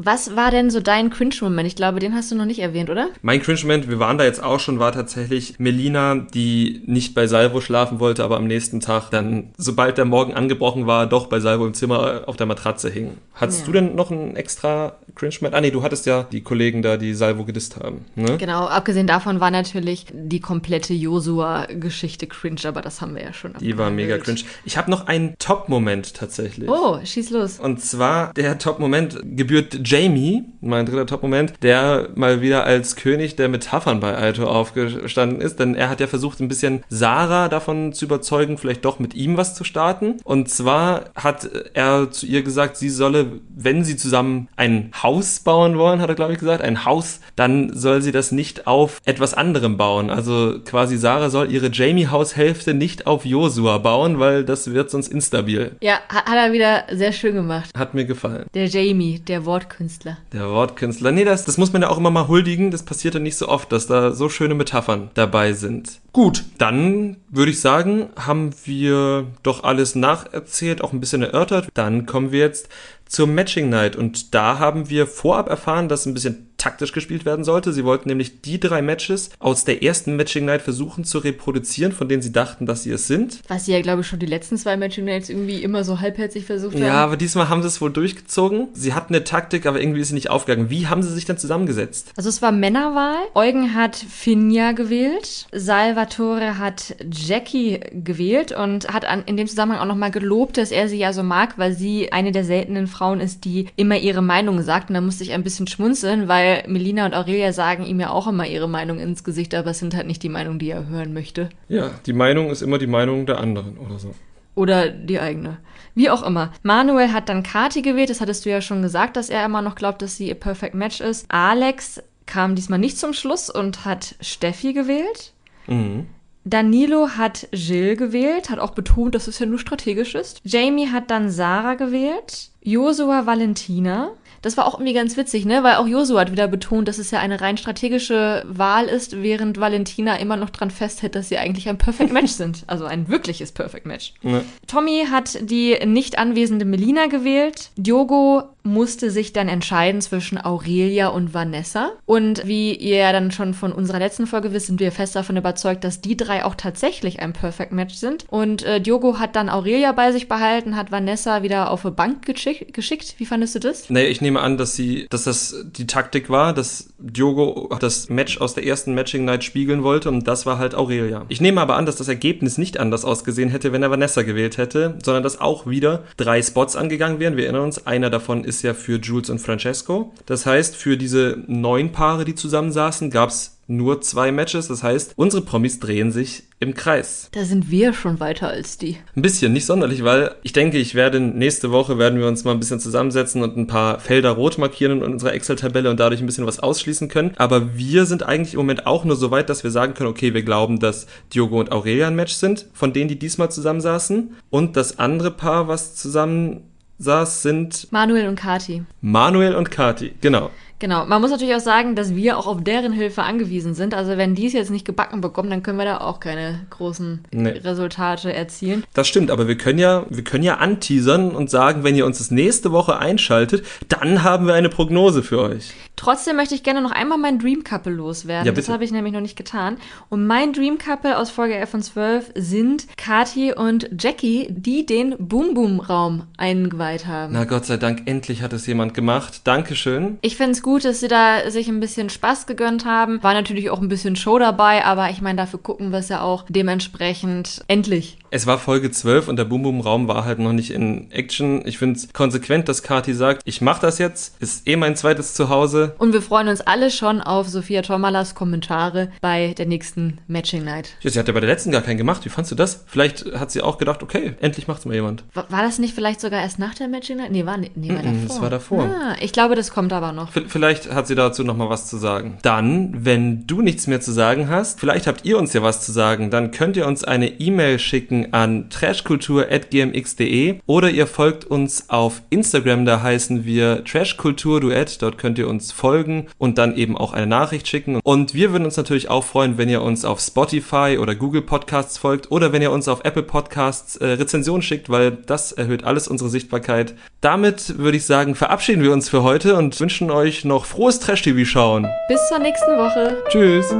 Was 0.00 0.36
war 0.36 0.52
denn 0.52 0.70
so 0.70 0.80
dein 0.80 1.10
Cringe-Moment? 1.10 1.66
Ich 1.66 1.74
glaube, 1.74 1.98
den 1.98 2.14
hast 2.14 2.30
du 2.30 2.36
noch 2.36 2.44
nicht 2.44 2.60
erwähnt, 2.60 2.88
oder? 2.88 3.08
Mein 3.20 3.42
Cringe-Moment, 3.42 3.88
wir 3.88 3.98
waren 3.98 4.16
da 4.16 4.24
jetzt 4.24 4.40
auch 4.40 4.60
schon, 4.60 4.78
war 4.78 4.92
tatsächlich 4.92 5.58
Melina, 5.58 6.14
die 6.14 6.82
nicht 6.86 7.14
bei 7.14 7.26
Salvo 7.26 7.60
schlafen 7.60 7.98
wollte, 7.98 8.22
aber 8.22 8.36
am 8.36 8.46
nächsten 8.46 8.78
Tag 8.78 9.10
dann, 9.10 9.50
sobald 9.56 9.98
der 9.98 10.04
Morgen 10.04 10.34
angebrochen 10.34 10.86
war, 10.86 11.08
doch 11.08 11.26
bei 11.26 11.40
Salvo 11.40 11.66
im 11.66 11.74
Zimmer 11.74 12.22
auf 12.26 12.36
der 12.36 12.46
Matratze 12.46 12.88
hing. 12.88 13.18
Hattest 13.34 13.60
ja. 13.60 13.66
du 13.66 13.72
denn 13.72 13.96
noch 13.96 14.12
einen 14.12 14.36
extra 14.36 14.94
Cringe-Moment? 15.16 15.56
Ah 15.56 15.60
nee, 15.60 15.72
du 15.72 15.82
hattest 15.82 16.06
ja 16.06 16.22
die 16.30 16.42
Kollegen 16.42 16.80
da, 16.82 16.96
die 16.96 17.14
Salvo 17.14 17.44
gedisst 17.44 17.76
haben. 17.76 18.04
Ne? 18.14 18.36
Genau, 18.38 18.66
abgesehen 18.66 19.08
davon 19.08 19.40
war 19.40 19.50
natürlich 19.50 20.06
die 20.12 20.40
komplette 20.40 20.94
Josua-Geschichte 20.94 22.28
cringe, 22.28 22.60
aber 22.66 22.82
das 22.82 23.00
haben 23.00 23.16
wir 23.16 23.22
ja 23.22 23.32
schon. 23.32 23.54
Die 23.58 23.76
war 23.76 23.90
mega 23.90 24.18
cringe. 24.18 24.42
Ich 24.64 24.76
habe 24.76 24.92
noch 24.92 25.08
einen 25.08 25.34
Top-Moment 25.40 26.14
tatsächlich. 26.14 26.68
Oh, 26.68 27.00
schieß 27.02 27.30
los. 27.30 27.58
Und 27.58 27.82
zwar, 27.82 28.32
der 28.34 28.58
Top-Moment 28.58 29.18
gebührt 29.24 29.87
Jamie, 29.88 30.44
mein 30.60 30.84
dritter 30.84 31.06
Top-Moment, 31.06 31.54
der 31.62 32.10
mal 32.14 32.42
wieder 32.42 32.64
als 32.64 32.94
König 32.94 33.36
der 33.36 33.48
Metaphern 33.48 34.00
bei 34.00 34.18
Aito 34.18 34.44
aufgestanden 34.44 35.40
ist, 35.40 35.58
denn 35.60 35.74
er 35.74 35.88
hat 35.88 36.00
ja 36.00 36.06
versucht, 36.06 36.40
ein 36.40 36.48
bisschen 36.48 36.84
Sarah 36.90 37.48
davon 37.48 37.94
zu 37.94 38.04
überzeugen, 38.04 38.58
vielleicht 38.58 38.84
doch 38.84 38.98
mit 38.98 39.14
ihm 39.14 39.38
was 39.38 39.54
zu 39.54 39.64
starten. 39.64 40.16
Und 40.24 40.50
zwar 40.50 41.06
hat 41.14 41.48
er 41.72 42.10
zu 42.10 42.26
ihr 42.26 42.42
gesagt, 42.42 42.76
sie 42.76 42.90
solle, 42.90 43.40
wenn 43.48 43.82
sie 43.82 43.96
zusammen 43.96 44.48
ein 44.56 44.90
Haus 45.02 45.40
bauen 45.40 45.78
wollen, 45.78 46.02
hat 46.02 46.10
er 46.10 46.16
glaube 46.16 46.34
ich 46.34 46.38
gesagt, 46.38 46.62
ein 46.62 46.84
Haus, 46.84 47.20
dann 47.34 47.74
soll 47.74 48.02
sie 48.02 48.12
das 48.12 48.30
nicht 48.30 48.66
auf 48.66 49.00
etwas 49.06 49.32
anderem 49.32 49.78
bauen. 49.78 50.10
Also 50.10 50.56
quasi 50.66 50.98
Sarah 50.98 51.30
soll 51.30 51.50
ihre 51.50 51.70
Jamie-Haushälfte 51.72 52.74
nicht 52.74 53.06
auf 53.06 53.24
Josua 53.24 53.78
bauen, 53.78 54.20
weil 54.20 54.44
das 54.44 54.70
wird 54.70 54.90
sonst 54.90 55.08
instabil. 55.08 55.76
Ja, 55.80 56.00
hat 56.10 56.26
er 56.28 56.52
wieder 56.52 56.84
sehr 56.92 57.12
schön 57.12 57.34
gemacht. 57.34 57.70
Hat 57.74 57.94
mir 57.94 58.04
gefallen. 58.04 58.44
Der 58.52 58.66
Jamie, 58.66 59.18
der 59.20 59.46
Wortkünstler. 59.46 59.77
Wortkünstler. 59.78 60.18
Der 60.32 60.50
Wortkünstler. 60.50 61.12
Nee, 61.12 61.24
das, 61.24 61.44
das 61.44 61.56
muss 61.56 61.72
man 61.72 61.82
ja 61.82 61.88
auch 61.88 61.98
immer 61.98 62.10
mal 62.10 62.26
huldigen. 62.26 62.72
Das 62.72 62.82
passiert 62.82 63.14
ja 63.14 63.20
nicht 63.20 63.36
so 63.36 63.48
oft, 63.48 63.70
dass 63.70 63.86
da 63.86 64.10
so 64.10 64.28
schöne 64.28 64.54
Metaphern 64.54 65.10
dabei 65.14 65.52
sind. 65.52 66.00
Gut, 66.12 66.44
dann 66.58 67.18
würde 67.28 67.52
ich 67.52 67.60
sagen, 67.60 68.08
haben 68.16 68.50
wir 68.64 69.26
doch 69.44 69.62
alles 69.62 69.94
nacherzählt, 69.94 70.82
auch 70.82 70.92
ein 70.92 70.98
bisschen 70.98 71.22
erörtert. 71.22 71.68
Dann 71.74 72.06
kommen 72.06 72.32
wir 72.32 72.40
jetzt 72.40 72.68
zur 73.06 73.28
Matching 73.28 73.68
Night 73.68 73.94
und 73.94 74.34
da 74.34 74.58
haben 74.58 74.90
wir 74.90 75.06
vorab 75.06 75.48
erfahren, 75.48 75.88
dass 75.88 76.06
ein 76.06 76.14
bisschen 76.14 76.47
taktisch 76.58 76.92
gespielt 76.92 77.24
werden 77.24 77.44
sollte. 77.44 77.72
Sie 77.72 77.84
wollten 77.84 78.08
nämlich 78.08 78.42
die 78.42 78.60
drei 78.60 78.82
Matches 78.82 79.30
aus 79.38 79.64
der 79.64 79.82
ersten 79.82 80.16
Matching 80.16 80.44
Night 80.44 80.60
versuchen 80.60 81.04
zu 81.04 81.18
reproduzieren, 81.18 81.92
von 81.92 82.08
denen 82.08 82.20
sie 82.20 82.32
dachten, 82.32 82.66
dass 82.66 82.82
sie 82.82 82.90
es 82.90 83.06
sind. 83.06 83.40
Was 83.48 83.64
sie 83.64 83.72
ja, 83.72 83.80
glaube 83.80 84.02
ich, 84.02 84.06
schon 84.06 84.18
die 84.18 84.26
letzten 84.26 84.58
zwei 84.58 84.76
Matching 84.76 85.04
Nights 85.04 85.30
irgendwie 85.30 85.62
immer 85.62 85.84
so 85.84 86.00
halbherzig 86.00 86.44
versucht 86.44 86.74
haben. 86.74 86.82
Ja, 86.82 87.04
aber 87.04 87.16
diesmal 87.16 87.48
haben 87.48 87.62
sie 87.62 87.68
es 87.68 87.80
wohl 87.80 87.92
durchgezogen. 87.92 88.68
Sie 88.74 88.92
hatten 88.92 89.14
eine 89.14 89.24
Taktik, 89.24 89.66
aber 89.66 89.80
irgendwie 89.80 90.00
ist 90.00 90.08
sie 90.08 90.14
nicht 90.14 90.30
aufgegangen. 90.30 90.68
Wie 90.68 90.88
haben 90.88 91.02
sie 91.02 91.12
sich 91.12 91.24
dann 91.24 91.38
zusammengesetzt? 91.38 92.10
Also 92.16 92.28
es 92.28 92.42
war 92.42 92.50
Männerwahl. 92.50 93.22
Eugen 93.34 93.74
hat 93.74 93.94
Finja 93.94 94.72
gewählt. 94.72 95.46
Salvatore 95.52 96.58
hat 96.58 96.96
Jackie 97.10 97.80
gewählt 97.92 98.50
und 98.50 98.88
hat 98.92 99.04
an, 99.04 99.22
in 99.26 99.36
dem 99.36 99.46
Zusammenhang 99.46 99.80
auch 99.80 99.86
nochmal 99.86 100.10
gelobt, 100.10 100.56
dass 100.56 100.72
er 100.72 100.88
sie 100.88 100.98
ja 100.98 101.12
so 101.12 101.22
mag, 101.22 101.56
weil 101.56 101.72
sie 101.72 102.12
eine 102.12 102.32
der 102.32 102.44
seltenen 102.44 102.88
Frauen 102.88 103.20
ist, 103.20 103.44
die 103.44 103.68
immer 103.76 103.96
ihre 103.96 104.22
Meinung 104.22 104.60
sagt. 104.62 104.90
Und 104.90 104.94
da 104.94 105.00
musste 105.00 105.22
ich 105.22 105.32
ein 105.32 105.44
bisschen 105.44 105.68
schmunzeln, 105.68 106.26
weil 106.26 106.47
Melina 106.66 107.06
und 107.06 107.14
Aurelia 107.14 107.52
sagen 107.52 107.84
ihm 107.84 108.00
ja 108.00 108.10
auch 108.10 108.26
immer 108.26 108.46
ihre 108.46 108.68
Meinung 108.68 108.98
ins 108.98 109.24
Gesicht, 109.24 109.54
aber 109.54 109.70
es 109.70 109.78
sind 109.78 109.94
halt 109.94 110.06
nicht 110.06 110.22
die 110.22 110.28
Meinungen, 110.28 110.58
die 110.58 110.70
er 110.70 110.86
hören 110.86 111.12
möchte. 111.12 111.48
Ja, 111.68 111.90
die 112.06 112.12
Meinung 112.12 112.50
ist 112.50 112.62
immer 112.62 112.78
die 112.78 112.86
Meinung 112.86 113.26
der 113.26 113.38
anderen 113.38 113.78
oder 113.78 113.98
so. 113.98 114.14
Oder 114.54 114.88
die 114.88 115.20
eigene. 115.20 115.58
Wie 115.94 116.10
auch 116.10 116.22
immer. 116.22 116.52
Manuel 116.62 117.12
hat 117.12 117.28
dann 117.28 117.42
Kati 117.42 117.82
gewählt, 117.82 118.10
das 118.10 118.20
hattest 118.20 118.44
du 118.44 118.50
ja 118.50 118.60
schon 118.60 118.82
gesagt, 118.82 119.16
dass 119.16 119.30
er 119.30 119.44
immer 119.44 119.62
noch 119.62 119.74
glaubt, 119.74 120.02
dass 120.02 120.16
sie 120.16 120.28
ihr 120.28 120.34
Perfect 120.34 120.74
Match 120.74 121.00
ist. 121.00 121.26
Alex 121.28 122.02
kam 122.26 122.54
diesmal 122.54 122.78
nicht 122.78 122.98
zum 122.98 123.12
Schluss 123.12 123.50
und 123.50 123.84
hat 123.84 124.16
Steffi 124.20 124.72
gewählt. 124.72 125.32
Mhm. 125.66 126.06
Danilo 126.44 127.10
hat 127.10 127.48
Jill 127.52 127.96
gewählt, 127.96 128.48
hat 128.48 128.58
auch 128.58 128.70
betont, 128.70 129.14
dass 129.14 129.28
es 129.28 129.38
ja 129.38 129.46
nur 129.46 129.58
strategisch 129.58 130.14
ist. 130.14 130.40
Jamie 130.44 130.88
hat 130.88 131.10
dann 131.10 131.30
Sarah 131.30 131.74
gewählt. 131.74 132.50
Josua 132.62 133.26
Valentina. 133.26 134.12
Das 134.42 134.56
war 134.56 134.66
auch 134.66 134.74
irgendwie 134.74 134.94
ganz 134.94 135.16
witzig, 135.16 135.44
ne? 135.44 135.62
Weil 135.62 135.76
auch 135.76 135.86
Josu 135.86 136.18
hat 136.18 136.32
wieder 136.32 136.48
betont, 136.48 136.88
dass 136.88 136.98
es 136.98 137.10
ja 137.10 137.20
eine 137.20 137.40
rein 137.40 137.56
strategische 137.56 138.44
Wahl 138.48 138.86
ist, 138.86 139.22
während 139.22 139.58
Valentina 139.58 140.16
immer 140.16 140.36
noch 140.36 140.50
dran 140.50 140.70
festhält, 140.70 141.14
dass 141.14 141.28
sie 141.28 141.38
eigentlich 141.38 141.68
ein 141.68 141.78
Perfect 141.78 142.12
Match 142.12 142.32
sind. 142.32 142.64
Also 142.66 142.84
ein 142.84 143.08
wirkliches 143.08 143.52
Perfect 143.52 143.86
Match. 143.86 144.14
Ja. 144.22 144.42
Tommy 144.66 145.06
hat 145.10 145.38
die 145.42 145.76
nicht 145.84 146.18
anwesende 146.18 146.64
Melina 146.64 147.06
gewählt. 147.06 147.70
Diogo 147.76 148.44
musste 148.68 149.10
sich 149.10 149.32
dann 149.32 149.48
entscheiden 149.48 150.00
zwischen 150.00 150.38
Aurelia 150.38 151.08
und 151.08 151.34
Vanessa. 151.34 151.92
Und 152.06 152.46
wie 152.46 152.74
ihr 152.74 152.98
ja 152.98 153.12
dann 153.12 153.30
schon 153.30 153.54
von 153.54 153.72
unserer 153.72 153.98
letzten 153.98 154.26
Folge 154.26 154.52
wisst, 154.52 154.66
sind 154.66 154.80
wir 154.80 154.92
fest 154.92 155.16
davon 155.16 155.36
überzeugt, 155.36 155.84
dass 155.84 156.00
die 156.00 156.16
drei 156.16 156.44
auch 156.44 156.54
tatsächlich 156.54 157.20
ein 157.20 157.32
Perfect 157.32 157.72
Match 157.72 157.94
sind. 157.94 158.26
Und 158.28 158.62
äh, 158.64 158.80
Diogo 158.80 159.18
hat 159.18 159.36
dann 159.36 159.48
Aurelia 159.48 159.92
bei 159.92 160.12
sich 160.12 160.28
behalten, 160.28 160.76
hat 160.76 160.92
Vanessa 160.92 161.42
wieder 161.42 161.70
auf 161.70 161.84
eine 161.84 161.94
Bank 161.94 162.26
geschick 162.26 162.74
geschickt. 162.74 163.14
Wie 163.18 163.26
fandest 163.26 163.54
du 163.54 163.60
das? 163.60 163.88
Nee, 163.88 164.06
ich 164.06 164.20
nehme 164.20 164.27
an, 164.36 164.56
dass 164.56 164.74
sie, 164.74 165.06
dass 165.10 165.24
das 165.24 165.64
die 165.64 165.86
Taktik 165.86 166.30
war, 166.30 166.52
dass 166.52 166.90
Diogo 166.98 167.70
das 167.80 168.08
Match 168.08 168.40
aus 168.40 168.54
der 168.54 168.66
ersten 168.66 168.94
Matching 168.94 169.24
Night 169.24 169.44
spiegeln 169.44 169.82
wollte 169.82 170.08
und 170.08 170.26
das 170.26 170.46
war 170.46 170.58
halt 170.58 170.74
Aurelia. 170.74 171.24
Ich 171.28 171.40
nehme 171.40 171.60
aber 171.60 171.76
an, 171.76 171.86
dass 171.86 171.96
das 171.96 172.08
Ergebnis 172.08 172.58
nicht 172.58 172.78
anders 172.78 173.04
ausgesehen 173.04 173.48
hätte, 173.48 173.72
wenn 173.72 173.82
er 173.82 173.90
Vanessa 173.90 174.22
gewählt 174.22 174.58
hätte, 174.58 174.98
sondern 175.02 175.22
dass 175.22 175.40
auch 175.40 175.66
wieder 175.66 176.04
drei 176.16 176.42
Spots 176.42 176.76
angegangen 176.76 177.20
wären. 177.20 177.36
Wir 177.36 177.44
erinnern 177.44 177.64
uns, 177.64 177.86
einer 177.86 178.10
davon 178.10 178.44
ist 178.44 178.62
ja 178.62 178.74
für 178.74 178.98
Jules 178.98 179.30
und 179.30 179.38
Francesco. 179.38 180.12
Das 180.26 180.46
heißt, 180.46 180.76
für 180.76 180.96
diese 180.96 181.42
neun 181.46 181.92
Paare, 181.92 182.24
die 182.24 182.34
zusammensaßen, 182.34 183.10
gab 183.10 183.30
es 183.30 183.58
nur 183.68 184.00
zwei 184.00 184.32
Matches. 184.32 184.68
Das 184.68 184.82
heißt, 184.82 185.12
unsere 185.16 185.42
Promis 185.42 185.78
drehen 185.78 186.10
sich 186.10 186.47
im 186.60 186.74
Kreis. 186.74 187.28
Da 187.32 187.44
sind 187.44 187.70
wir 187.70 187.92
schon 187.92 188.18
weiter 188.20 188.48
als 188.48 188.78
die. 188.78 188.98
Ein 189.14 189.22
bisschen, 189.22 189.52
nicht 189.52 189.66
sonderlich, 189.66 190.02
weil 190.02 190.34
ich 190.42 190.52
denke, 190.52 190.78
ich 190.78 190.94
werde 190.94 191.20
nächste 191.20 191.70
Woche 191.70 191.98
werden 191.98 192.18
wir 192.18 192.26
uns 192.26 192.44
mal 192.44 192.52
ein 192.52 192.58
bisschen 192.58 192.80
zusammensetzen 192.80 193.42
und 193.42 193.56
ein 193.56 193.66
paar 193.66 194.00
Felder 194.00 194.30
rot 194.30 194.58
markieren 194.58 194.98
in 194.98 195.12
unserer 195.12 195.34
Excel-Tabelle 195.34 195.90
und 195.90 196.00
dadurch 196.00 196.20
ein 196.20 196.26
bisschen 196.26 196.46
was 196.46 196.58
ausschließen 196.58 197.08
können. 197.08 197.32
Aber 197.36 197.76
wir 197.76 198.06
sind 198.06 198.24
eigentlich 198.24 198.54
im 198.54 198.60
Moment 198.60 198.86
auch 198.86 199.04
nur 199.04 199.16
so 199.16 199.30
weit, 199.30 199.48
dass 199.48 199.62
wir 199.62 199.70
sagen 199.70 199.94
können, 199.94 200.10
okay, 200.10 200.34
wir 200.34 200.42
glauben, 200.42 200.80
dass 200.80 201.06
Diogo 201.32 201.60
und 201.60 201.70
Aurelia 201.70 202.08
ein 202.08 202.16
Match 202.16 202.34
sind, 202.34 202.66
von 202.72 202.92
denen 202.92 203.08
die 203.08 203.18
diesmal 203.18 203.50
zusammensaßen. 203.50 204.34
Und 204.50 204.76
das 204.76 204.98
andere 204.98 205.30
Paar, 205.30 205.68
was 205.68 205.94
zusammen 205.94 206.62
saß, 206.98 207.42
sind 207.42 207.86
Manuel 207.92 208.28
und 208.28 208.36
Kati. 208.36 208.82
Manuel 209.00 209.54
und 209.54 209.70
Kati, 209.70 210.14
genau. 210.20 210.50
Genau, 210.80 211.06
man 211.06 211.20
muss 211.20 211.30
natürlich 211.30 211.54
auch 211.54 211.60
sagen, 211.60 211.96
dass 211.96 212.14
wir 212.14 212.38
auch 212.38 212.46
auf 212.46 212.62
deren 212.62 212.92
Hilfe 212.92 213.22
angewiesen 213.22 213.74
sind. 213.74 213.94
Also 213.94 214.16
wenn 214.16 214.34
die 214.34 214.46
es 214.46 214.52
jetzt 214.52 214.70
nicht 214.70 214.84
gebacken 214.84 215.20
bekommen, 215.20 215.50
dann 215.50 215.62
können 215.62 215.78
wir 215.78 215.84
da 215.84 215.98
auch 215.98 216.20
keine 216.20 216.66
großen 216.70 217.24
nee. 217.32 217.48
Resultate 217.48 218.32
erzielen. 218.32 218.84
Das 218.94 219.08
stimmt, 219.08 219.30
aber 219.30 219.48
wir 219.48 219.56
können 219.56 219.78
ja, 219.78 220.06
wir 220.08 220.22
können 220.22 220.44
ja 220.44 220.58
anteasern 220.58 221.32
und 221.32 221.50
sagen, 221.50 221.82
wenn 221.82 221.96
ihr 221.96 222.06
uns 222.06 222.18
das 222.18 222.30
nächste 222.30 222.70
Woche 222.70 222.98
einschaltet, 222.98 223.66
dann 223.88 224.22
haben 224.22 224.46
wir 224.46 224.54
eine 224.54 224.68
Prognose 224.68 225.22
für 225.22 225.40
euch. 225.40 225.74
Trotzdem 225.98 226.36
möchte 226.36 226.54
ich 226.54 226.62
gerne 226.62 226.80
noch 226.80 226.92
einmal 226.92 227.18
mein 227.18 227.40
Dream 227.40 227.64
Couple 227.64 227.92
loswerden. 227.92 228.46
Ja, 228.46 228.52
das 228.52 228.68
habe 228.68 228.84
ich 228.84 228.92
nämlich 228.92 229.12
noch 229.12 229.20
nicht 229.20 229.34
getan. 229.34 229.78
Und 230.08 230.28
mein 230.28 230.52
Dream 230.52 230.78
Couple 230.78 231.18
aus 231.18 231.28
Folge 231.28 231.56
11 231.56 231.74
und 231.74 231.82
12 231.82 232.30
sind 232.36 232.86
Kati 232.96 233.52
und 233.52 233.90
Jackie, 233.98 234.46
die 234.48 234.86
den 234.86 235.16
Boom 235.18 235.54
Boom 235.54 235.80
Raum 235.80 236.22
eingeweiht 236.36 237.06
haben. 237.06 237.32
Na 237.32 237.44
Gott 237.44 237.66
sei 237.66 237.78
Dank, 237.78 238.02
endlich 238.06 238.42
hat 238.42 238.52
es 238.52 238.64
jemand 238.68 238.94
gemacht. 238.94 239.40
Dankeschön. 239.42 240.18
Ich 240.20 240.36
finde 240.36 240.52
es 240.52 240.62
gut, 240.62 240.84
dass 240.84 241.00
sie 241.00 241.08
da 241.08 241.50
sich 241.50 241.66
ein 241.66 241.80
bisschen 241.80 242.10
Spaß 242.10 242.46
gegönnt 242.46 242.84
haben. 242.84 243.20
War 243.24 243.34
natürlich 243.34 243.68
auch 243.70 243.80
ein 243.80 243.88
bisschen 243.88 244.14
Show 244.14 244.38
dabei, 244.38 244.84
aber 244.84 245.10
ich 245.10 245.20
meine, 245.20 245.38
dafür 245.38 245.58
gucken 245.58 245.90
wir 245.90 245.98
es 245.98 246.08
ja 246.10 246.20
auch 246.20 246.44
dementsprechend 246.48 247.64
endlich. 247.66 248.18
Es 248.30 248.46
war 248.46 248.58
Folge 248.58 248.92
12 248.92 249.26
und 249.26 249.36
der 249.36 249.46
Boom 249.46 249.62
Boom 249.64 249.80
Raum 249.80 250.06
war 250.06 250.24
halt 250.24 250.38
noch 250.38 250.52
nicht 250.52 250.70
in 250.70 251.10
Action. 251.10 251.66
Ich 251.66 251.78
finde 251.78 251.98
es 251.98 252.12
konsequent, 252.12 252.68
dass 252.68 252.84
Kati 252.84 253.14
sagt, 253.14 253.42
ich 253.46 253.62
mache 253.62 253.80
das 253.80 253.98
jetzt, 253.98 254.40
ist 254.40 254.68
eh 254.68 254.76
mein 254.76 254.94
zweites 254.94 255.34
Zuhause. 255.34 255.87
Und 255.98 256.12
wir 256.12 256.22
freuen 256.22 256.48
uns 256.48 256.60
alle 256.60 256.90
schon 256.90 257.20
auf 257.20 257.48
Sophia 257.48 257.82
Tomalas 257.82 258.34
Kommentare 258.34 259.10
bei 259.20 259.54
der 259.56 259.66
nächsten 259.66 260.18
Matching 260.26 260.64
Night. 260.64 260.90
Ja, 261.00 261.10
sie 261.10 261.18
hat 261.18 261.28
ja 261.28 261.32
bei 261.32 261.40
der 261.40 261.48
letzten 261.48 261.70
gar 261.70 261.82
keinen 261.82 261.96
gemacht. 261.96 262.24
Wie 262.24 262.28
fandst 262.28 262.52
du 262.52 262.54
das? 262.54 262.84
Vielleicht 262.86 263.32
hat 263.32 263.50
sie 263.50 263.62
auch 263.62 263.78
gedacht, 263.78 264.02
okay, 264.02 264.34
endlich 264.40 264.68
macht's 264.68 264.84
mal 264.84 264.94
jemand. 264.94 265.24
War, 265.34 265.50
war 265.50 265.62
das 265.62 265.78
nicht 265.78 265.94
vielleicht 265.94 266.20
sogar 266.20 266.42
erst 266.42 266.58
nach 266.58 266.74
der 266.74 266.88
Matching 266.88 267.16
Night? 267.16 267.30
Nee, 267.30 267.46
war, 267.46 267.56
nee, 267.56 267.88
war 267.88 268.02
davor. 268.02 268.28
Das 268.28 268.40
war 268.42 268.50
davor. 268.50 268.84
Ah, 268.84 269.16
ich 269.20 269.32
glaube, 269.32 269.54
das 269.54 269.70
kommt 269.70 269.92
aber 269.92 270.12
noch. 270.12 270.32
V 270.32 270.40
vielleicht 270.48 270.92
hat 270.92 271.06
sie 271.06 271.14
dazu 271.14 271.44
noch 271.44 271.56
mal 271.56 271.70
was 271.70 271.86
zu 271.86 271.96
sagen. 271.96 272.38
Dann, 272.42 273.04
wenn 273.04 273.46
du 273.46 273.62
nichts 273.62 273.86
mehr 273.86 274.00
zu 274.00 274.12
sagen 274.12 274.48
hast, 274.48 274.80
vielleicht 274.80 275.06
habt 275.06 275.24
ihr 275.24 275.38
uns 275.38 275.52
ja 275.52 275.62
was 275.62 275.84
zu 275.84 275.92
sagen, 275.92 276.30
dann 276.30 276.50
könnt 276.50 276.76
ihr 276.76 276.86
uns 276.86 277.04
eine 277.04 277.40
E-Mail 277.40 277.78
schicken 277.78 278.32
an 278.32 278.68
trash 278.68 278.98
trashkultur.gmx.de 278.98 280.60
oder 280.66 280.90
ihr 280.90 281.06
folgt 281.06 281.44
uns 281.44 281.88
auf 281.88 282.22
Instagram, 282.30 282.84
da 282.84 283.02
heißen 283.02 283.44
wir 283.44 283.84
Trashkulturduett. 283.84 285.02
Dort 285.02 285.18
könnt 285.18 285.38
ihr 285.38 285.48
uns 285.48 285.72
folgen 285.78 286.26
und 286.36 286.58
dann 286.58 286.76
eben 286.76 286.96
auch 286.96 287.12
eine 287.12 287.26
Nachricht 287.26 287.68
schicken. 287.68 288.00
Und 288.02 288.34
wir 288.34 288.52
würden 288.52 288.64
uns 288.64 288.76
natürlich 288.76 289.08
auch 289.08 289.24
freuen, 289.24 289.56
wenn 289.56 289.68
ihr 289.68 289.82
uns 289.82 290.04
auf 290.04 290.20
Spotify 290.20 290.98
oder 291.00 291.14
Google 291.14 291.42
Podcasts 291.42 291.96
folgt 291.96 292.30
oder 292.30 292.52
wenn 292.52 292.62
ihr 292.62 292.72
uns 292.72 292.88
auf 292.88 293.04
Apple 293.04 293.22
Podcasts 293.22 293.96
äh, 293.96 294.06
Rezensionen 294.06 294.62
schickt, 294.62 294.90
weil 294.90 295.12
das 295.12 295.52
erhöht 295.52 295.84
alles 295.84 296.08
unsere 296.08 296.28
Sichtbarkeit. 296.28 296.94
Damit 297.20 297.78
würde 297.78 297.96
ich 297.96 298.04
sagen, 298.04 298.34
verabschieden 298.34 298.82
wir 298.82 298.92
uns 298.92 299.08
für 299.08 299.22
heute 299.22 299.56
und 299.56 299.78
wünschen 299.80 300.10
euch 300.10 300.44
noch 300.44 300.64
frohes 300.64 300.98
Trash-TV-Schauen. 301.00 301.86
Bis 302.08 302.20
zur 302.28 302.40
nächsten 302.40 302.76
Woche. 302.76 303.16
Tschüss. 303.28 303.74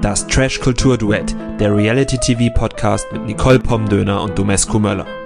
Das 0.00 0.26
Trash-Kultur-Duett, 0.26 1.34
der 1.58 1.74
Reality-TV-Podcast 1.74 3.10
mit 3.12 3.24
Nicole 3.24 3.58
Pomdöner 3.58 4.22
und 4.22 4.38
Domescu 4.38 4.78
Möller. 4.78 5.23